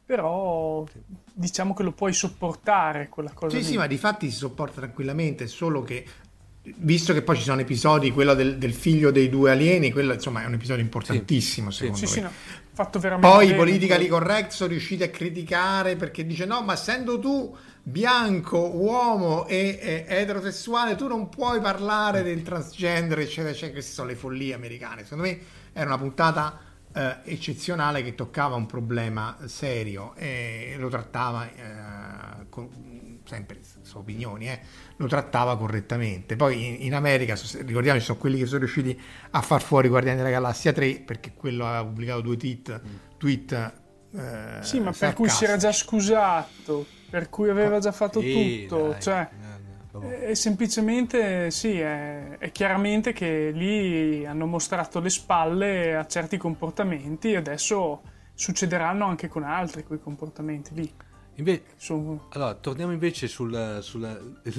[0.05, 0.85] però
[1.33, 3.69] diciamo che lo puoi sopportare quella cosa Sì, lì.
[3.71, 6.05] sì, ma di fatti si sopporta tranquillamente, solo che
[6.61, 10.43] visto che poi ci sono episodi, quello del, del figlio dei due alieni, quello insomma
[10.43, 12.11] è un episodio importantissimo secondo Sì, me.
[12.11, 12.31] sì, no,
[12.83, 17.19] fatto veramente Poi politically quello- correct sono riusciti a criticare perché dice no, ma essendo
[17.19, 17.53] tu
[17.83, 23.73] bianco, uomo e, e eterosessuale, tu non puoi parlare del transgender, eccetera, eccetera.
[23.73, 25.03] Queste sono le follie americane.
[25.03, 25.39] Secondo me
[25.73, 26.59] era una puntata
[26.93, 33.59] eh, eccezionale che toccava un problema serio e lo trattava eh, con- sempre
[33.89, 34.59] sono opinioni, eh,
[34.97, 36.35] lo trattava correttamente.
[36.35, 38.99] Poi in, in America, so- ricordiamoci, sono quelli che sono riusciti
[39.31, 42.81] a far fuori Guardiani della Galassia 3 perché quello ha pubblicato due tweet,
[43.17, 43.73] tweet
[44.15, 48.65] eh, Sì, ma per cui si era già scusato, per cui aveva già fatto Sì,
[48.67, 48.89] tutto.
[48.89, 49.29] dai, cioè,
[49.91, 56.37] no, è semplicemente sì, è, è chiaramente che lì hanno mostrato le spalle a certi
[56.37, 58.01] comportamenti e adesso
[58.33, 60.93] succederanno anche con altri quei comportamenti lì.
[61.39, 64.51] Inve- Sono- Allora, torniamo invece sul, sulla, le-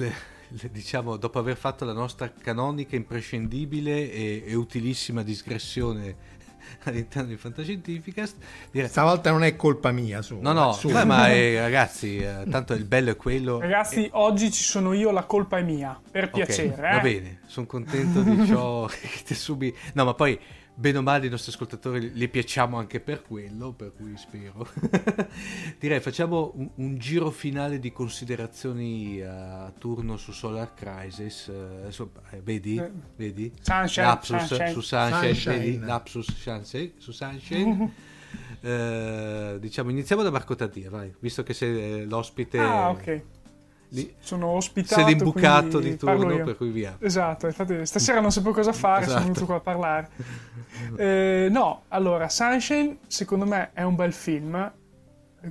[0.47, 6.39] le- diciamo, dopo aver fatto la nostra canonica, imprescindibile e, e utilissima digressione
[6.85, 8.35] all'interno di Fantascientificast,
[8.71, 10.41] dire, Stavolta non è colpa mia, solo.
[10.41, 10.95] no, no, solo.
[10.95, 13.59] beh, ma eh, ragazzi, eh, tanto il bello è quello.
[13.59, 16.81] Ragazzi, oggi ci sono io, la colpa è mia, per Ok, piacere.
[16.81, 17.01] va eh.
[17.01, 19.71] bene, sono contento di ciò che ti subi.
[19.93, 20.39] No, ma poi,
[20.73, 24.67] bene o male, i nostri ascoltatori li piacciamo anche per quello, per cui spero.
[25.79, 31.47] Direi, facciamo un, un giro finale di considerazioni eh, a turno su Solar Crisis.
[31.49, 32.77] eh, adesso, eh, vedi?
[32.77, 32.91] Eh.
[33.15, 33.53] Vedi?
[33.61, 34.71] Sunshine, Lapsus Sunshine.
[34.71, 35.57] su Sunshine, Sunshine.
[35.57, 35.79] vedi?
[35.79, 38.09] Lapsus Sunshine, su Sunshine.
[38.63, 42.59] Eh, diciamo, iniziamo da Marco Taddia, vai, visto che sei l'ospite.
[42.59, 43.21] Ah, ok.
[43.93, 45.01] Lì- Sono ospitato.
[45.01, 46.97] sei l'imbucato di turno, per cui via.
[46.99, 49.23] Esatto, infatti stasera non sapevo cosa fare, sono Esatto.
[49.31, 50.09] venuto qua a parlare.
[50.97, 54.71] Eh, no, allora, Sunshine secondo me è un bel film,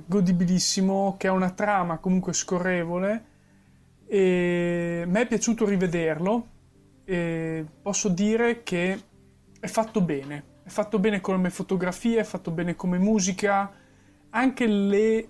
[0.05, 3.25] godibilissimo, che ha una trama comunque scorrevole
[4.07, 6.47] e mi è piaciuto rivederlo
[7.05, 9.01] e posso dire che
[9.59, 13.71] è fatto bene, è fatto bene come fotografie, è fatto bene come musica,
[14.31, 15.27] anche le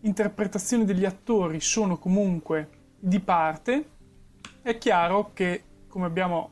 [0.00, 2.68] interpretazioni degli attori sono comunque
[2.98, 3.88] di parte.
[4.62, 6.50] È chiaro che, come abbiamo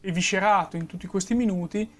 [0.00, 1.90] eviscerato in tutti questi minuti,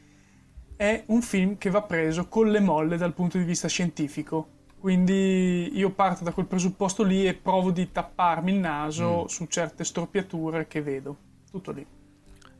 [0.76, 4.54] è un film che va preso con le molle dal punto di vista scientifico.
[4.78, 9.84] Quindi io parto da quel presupposto lì e provo di tapparmi il naso su certe
[9.84, 11.16] storpiature che vedo.
[11.50, 11.84] Tutto lì.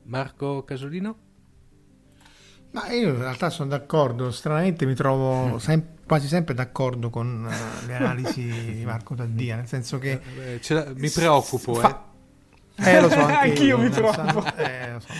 [0.05, 1.26] Marco Casolino?
[2.73, 7.87] Ma io in realtà sono d'accordo, stranamente mi trovo sem- quasi sempre d'accordo con eh,
[7.87, 8.43] le analisi
[8.77, 10.21] di Marco Taddia, nel senso che...
[10.37, 12.05] Eh, mi preoccupo, Fa-
[12.77, 14.43] Eh, lo so, anche Anch'io mi nel preoccupo.
[14.43, 15.13] senso- eh, lo so.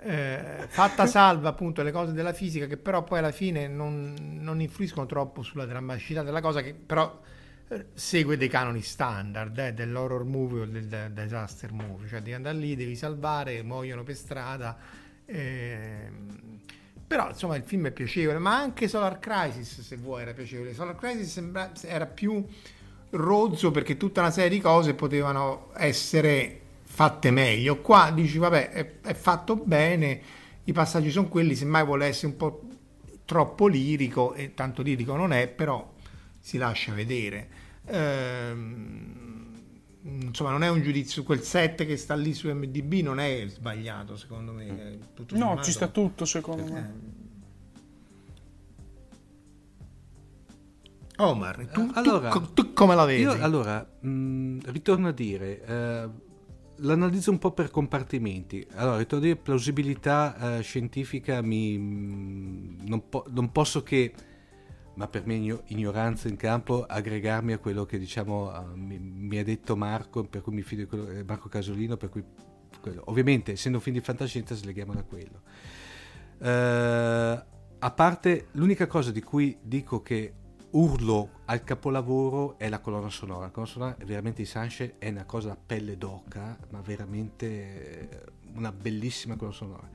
[0.00, 4.60] Eh, fatta salva appunto le cose della fisica che però poi alla fine non, non
[4.60, 7.20] influiscono troppo sulla drammaticità della cosa che però
[7.68, 12.32] eh, segue dei canoni standard eh, dell'horror movie o del, del disaster movie cioè devi
[12.34, 14.76] andare lì, devi salvare, muoiono per strada
[15.26, 16.60] ehm,
[17.08, 20.94] però insomma il film è piacevole ma anche Solar Crisis se vuoi era piacevole Solar
[20.94, 22.44] Crisis sembra, era più
[23.10, 27.80] rozzo perché tutta una serie di cose potevano essere fatte meglio.
[27.80, 30.20] Qua dici, vabbè, è, è fatto bene,
[30.64, 32.62] i passaggi sono quelli, semmai vuole essere un po'
[33.24, 35.94] troppo lirico, e tanto lirico non è, però
[36.38, 37.48] si lascia vedere.
[37.86, 39.17] Ehm,
[40.08, 44.16] insomma, non è un giudizio, quel set che sta lì su MDB non è sbagliato,
[44.16, 44.98] secondo me.
[45.14, 46.78] tutto No, ci sta tutto secondo me.
[46.78, 47.16] eh.
[51.20, 53.22] Omar, tu, tu Allora, co- tu come la vedi?
[53.22, 56.08] Io allora mh, ritorno a dire, eh,
[56.76, 58.64] l'analizzo un po' per compartimenti.
[58.74, 64.12] Allora, ritorno a dire plausibilità eh, scientifica, mi, mh, non, po- non posso che,
[64.98, 69.44] ma per igno- ignoranza in campo, aggregarmi a quello che diciamo eh, mi, mi ha
[69.44, 72.24] detto Marco, per cui mi fido di quello, eh, Marco Casolino, per cui
[72.80, 73.02] quello.
[73.06, 75.42] ovviamente essendo un film di fantascienza sleghiamo da quello.
[76.40, 77.44] Eh,
[77.78, 80.34] a parte l'unica cosa di cui dico che
[80.70, 83.42] urlo al capolavoro è la colonna sonora.
[83.42, 88.22] La colonna sonora veramente di Sunshine è una cosa a pelle d'oca, ma veramente eh,
[88.54, 89.88] una bellissima colonna sonora.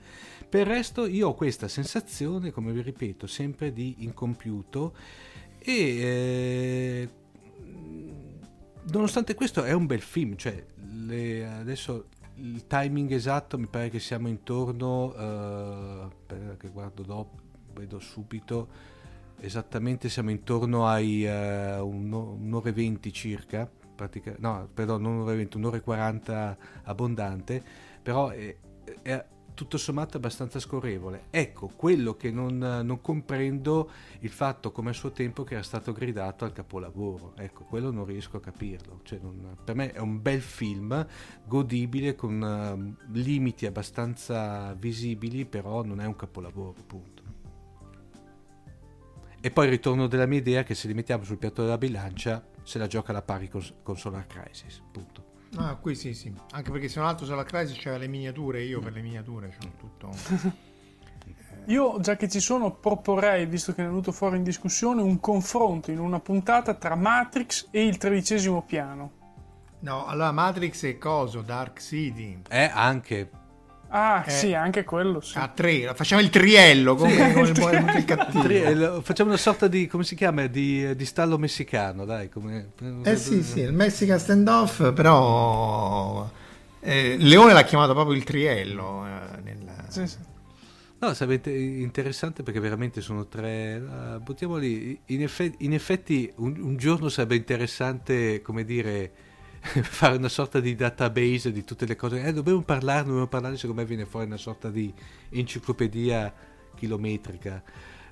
[0.47, 4.93] Per il resto io ho questa sensazione, come vi ripeto, sempre di incompiuto
[5.59, 7.09] e eh,
[8.91, 10.63] nonostante questo è un bel film, cioè
[11.05, 17.37] le- adesso il timing esatto mi pare che siamo intorno, eh, che guardo dopo,
[17.73, 18.67] vedo subito,
[19.39, 25.37] esattamente siamo intorno ai uno- un'ora e venti circa, pratica- no, perdon, non un'ora e
[25.37, 27.63] venti, un'ora e quaranta abbondante,
[28.03, 28.55] però è,
[29.01, 31.25] è tutto sommato abbastanza scorrevole.
[31.29, 33.89] Ecco, quello che non, non comprendo
[34.19, 37.33] il fatto come a suo tempo che era stato gridato al capolavoro.
[37.37, 38.99] Ecco, quello non riesco a capirlo.
[39.03, 41.05] Cioè, non- per me è un bel film,
[41.45, 47.21] godibile, con eh, limiti abbastanza visibili, però non è un capolavoro, punto.
[49.39, 52.45] E poi il ritorno della mia idea che se li mettiamo sul piatto della bilancia
[52.63, 55.22] se la gioca alla pari con, con Solar Crisis, punto.
[55.55, 56.33] Ah, qui sì, sì.
[56.51, 59.71] Anche perché se non altro sulla Crisis c'era le miniature, io per le miniature c'ho
[59.77, 60.61] tutto.
[61.67, 65.21] Io, già che ci sono, proporrei, visto che ne è venuto fuori in discussione, un
[65.21, 69.11] confronto in una puntata tra Matrix e il tredicesimo piano.
[69.79, 72.41] No, allora Matrix e coso, Dark City.
[72.49, 73.29] Eh, anche.
[73.95, 74.31] Ah, Eh.
[74.31, 75.37] sì, anche quello, sì.
[75.37, 78.41] A tre, facciamo il triello come, come il e il cattivo.
[78.41, 82.27] Tri- eh, Facciamo una sorta di, come si chiama, di, di stallo messicano, dai.
[82.27, 82.71] Come...
[83.03, 86.27] Eh sì, sì, il Mexican standoff, però
[86.79, 89.05] eh, Leone l'ha chiamato proprio il triello.
[89.05, 89.57] eh, nel-
[89.89, 90.17] Sì, sì.
[90.97, 91.53] No, sarebbe inter-
[91.83, 93.79] interessante perché veramente sono tre.
[93.87, 94.99] ah, buttiamoli.
[95.07, 99.11] In, effe- in effetti, un, un giorno sarebbe interessante, come dire,
[99.83, 102.23] fare una sorta di database di tutte le cose.
[102.23, 103.57] Eh, dobbiamo parlarne, dobbiamo parlarne.
[103.57, 104.93] Secondo me viene fuori una sorta di
[105.29, 106.33] enciclopedia
[106.75, 107.61] chilometrica.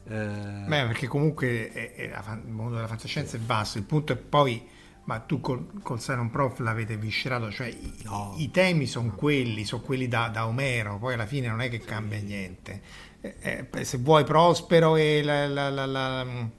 [0.04, 4.14] Eh, Beh, perché comunque è- è la il mondo della fantascienza è vasto, il punto
[4.14, 4.66] è poi,
[5.04, 8.34] ma tu col, col Siren Prof l'avete viscerato, cioè i, No.
[8.38, 11.80] i temi sono quelli, sono quelli da, da Omero, poi alla fine non è che
[11.80, 12.82] cambia niente.
[13.22, 16.50] Eh, eh, se vuoi Prospero e la, la- la- la-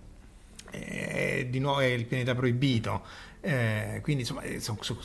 [0.71, 3.03] eh, di nuovo è il pianeta proibito,
[3.45, 4.99] Eh, quindi insomma eh, son- son-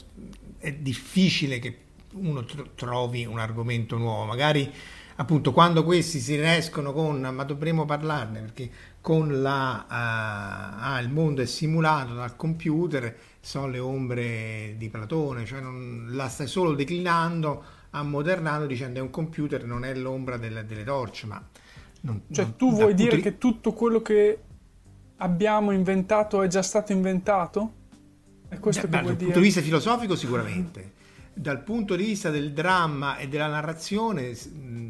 [0.59, 1.77] è difficile che
[2.14, 4.72] uno tro- trovi un argomento nuovo, magari
[5.15, 8.69] appunto quando questi si riescono con ma dovremmo parlarne perché
[9.01, 15.43] con la ah, ah, il mondo è simulato dal computer sono le ombre di Platone
[15.45, 20.65] cioè non, la stai solo declinando ammodernando dicendo è un computer non è l'ombra delle,
[20.65, 21.43] delle torce ma
[22.01, 24.39] non- Cioè, non- tu vuoi dire di- che tutto quello che
[25.18, 27.72] abbiamo inventato è già stato inventato?
[28.49, 29.25] È questo Eh, beh, vuoi dal dire?
[29.25, 30.93] punto di vista filosofico sicuramente.
[31.33, 34.33] Dal punto di vista del dramma e della narrazione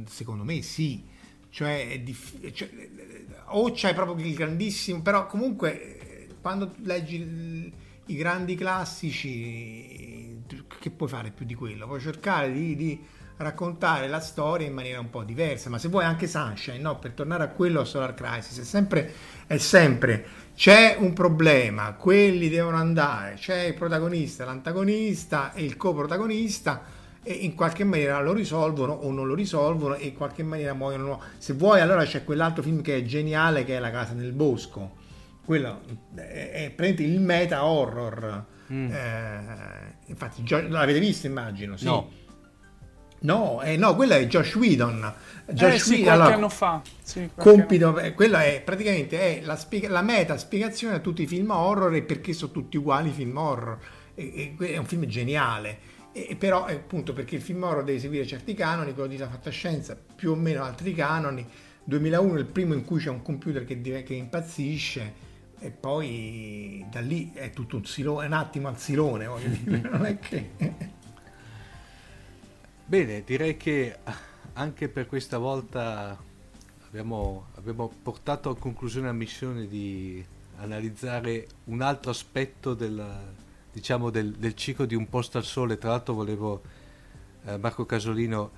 [0.07, 1.03] secondo me sì.
[1.49, 7.73] Cioè, è diff- cioè, eh, o c'hai proprio il grandissimo però comunque eh, quando leggi
[8.09, 11.87] i grandi classici tu- che puoi fare più di quello?
[11.87, 12.99] Puoi cercare di, di
[13.37, 16.97] raccontare la storia in maniera un po' diversa ma se vuoi anche Sunshine no?
[16.97, 19.13] per tornare a quello a Solar Crisis è sempre,
[19.45, 26.81] è sempre c'è un problema, quelli devono andare, c'è il protagonista, l'antagonista e il coprotagonista
[27.21, 31.21] e in qualche maniera lo risolvono o non lo risolvono e in qualche maniera muoiono.
[31.37, 34.95] Se vuoi allora c'è quell'altro film che è geniale che è La casa nel bosco.
[35.45, 35.81] Quello
[36.15, 38.45] è, è praticamente il meta horror.
[38.67, 39.39] Eh,
[40.07, 41.85] infatti l'avete visto immagino, sì.
[41.85, 42.09] No.
[43.19, 45.13] No, eh, no, quello è Josh Whedon.
[45.47, 46.81] Josh Eh sì, Whedon- qualche allora, anno fa.
[47.01, 51.23] Sì, qualche compito, eh, quella è praticamente è la, spiega- la meta spiegazione a tutti
[51.23, 53.77] i film horror e perché sono tutti uguali i film horror.
[54.13, 55.95] E- e è un film geniale.
[56.11, 59.29] E, però è appunto perché il film horror deve seguire certi canoni, quello di la
[59.29, 61.45] fantascienza più o meno altri canoni.
[61.83, 65.25] 2001 è il primo in cui c'è un computer che, div- che impazzisce
[65.59, 69.79] e poi da lì è tutto un, silo- è un attimo al silone, voglio dire,
[69.89, 70.51] non è che...
[72.89, 73.97] Bene, direi che
[74.53, 76.17] anche per questa volta
[76.85, 83.05] abbiamo, abbiamo portato a conclusione la missione di analizzare un altro aspetto del,
[83.73, 85.77] diciamo, del, del ciclo di Un posto al sole.
[85.77, 86.61] Tra l'altro volevo,
[87.43, 88.51] eh, Marco Casolino,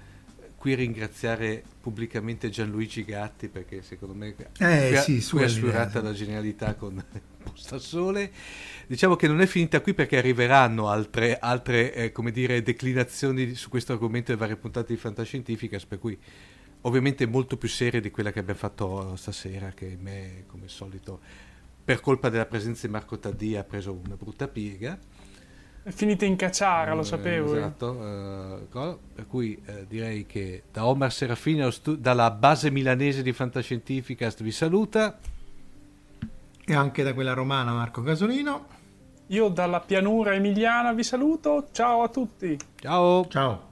[0.60, 6.14] qui ringraziare pubblicamente Gianluigi Gatti perché secondo me Eh, qui sì, qui ha sfiorata la
[6.14, 6.94] genialità con
[7.40, 8.32] Un posto al sole.
[8.86, 13.70] Diciamo che non è finita qui perché arriveranno altre, altre eh, come dire, declinazioni su
[13.70, 16.18] questo argomento e varie puntate di Fantascientificas, per cui
[16.82, 21.20] ovviamente molto più serie di quella che abbiamo fatto stasera, che me, come al solito,
[21.84, 25.00] per colpa della presenza di Marco Taddì ha preso una brutta piega.
[25.90, 27.56] È finita in cacciara, lo Eh, sapevo.
[27.56, 27.98] Esatto,
[28.72, 31.68] eh, per cui eh, direi che da Omar Serafini,
[31.98, 35.18] dalla base milanese di Fantascientificast vi saluta.
[36.64, 38.68] E anche da quella romana Marco Casolino.
[39.30, 41.70] Io dalla pianura emiliana vi saluto.
[41.72, 42.56] Ciao a tutti.
[42.76, 43.28] Ciao!
[43.28, 43.68] Ciao.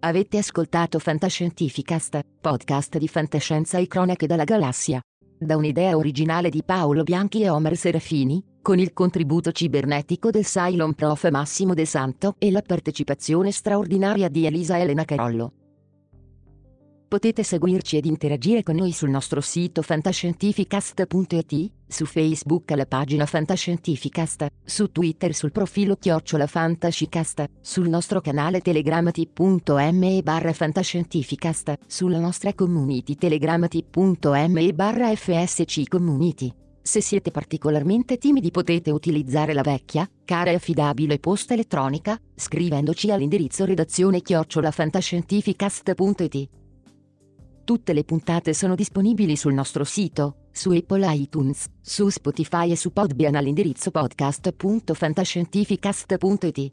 [0.00, 5.00] Avete ascoltato Fantascientificast, podcast di fantascienza e cronache dalla galassia.
[5.40, 10.94] Da un'idea originale di Paolo Bianchi e Omer Serafini, con il contributo cibernetico del Cylon
[10.94, 15.52] Prof Massimo De Santo e la partecipazione straordinaria di Elisa Elena Carollo.
[17.08, 24.46] Potete seguirci ed interagire con noi sul nostro sito fantascientificast.it, su Facebook alla pagina Fantascientificast,
[24.62, 33.14] su Twitter sul profilo Chiocciola Fantascicast, sul nostro canale telegramati.me barra Fantascientificast, sulla nostra community
[33.14, 36.52] telegramati.me barra FSC Community.
[36.88, 43.66] Se siete particolarmente timidi potete utilizzare la vecchia, cara e affidabile posta elettronica, scrivendoci all'indirizzo
[43.66, 46.48] redazione chiocciolafantascientificast.it.
[47.62, 52.90] Tutte le puntate sono disponibili sul nostro sito, su Apple iTunes, su Spotify e su
[52.90, 56.72] Podbean all'indirizzo podcast.fantascientificast.it.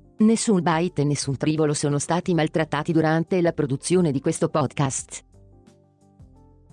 [0.21, 5.23] Nessun byte e nessun trivolo sono stati maltrattati durante la produzione di questo podcast.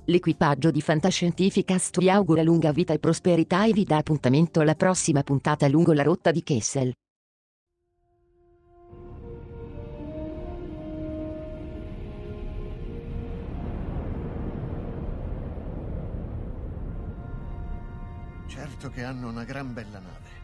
[0.04, 5.22] L'equipaggio di Fantascientificast vi augura lunga vita e prosperità e vi dà appuntamento alla prossima
[5.22, 6.92] puntata lungo la rotta di Kessel.
[18.46, 20.36] Certo che hanno una gran bella nave.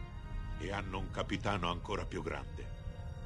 [0.57, 2.64] E hanno un capitano ancora più grande.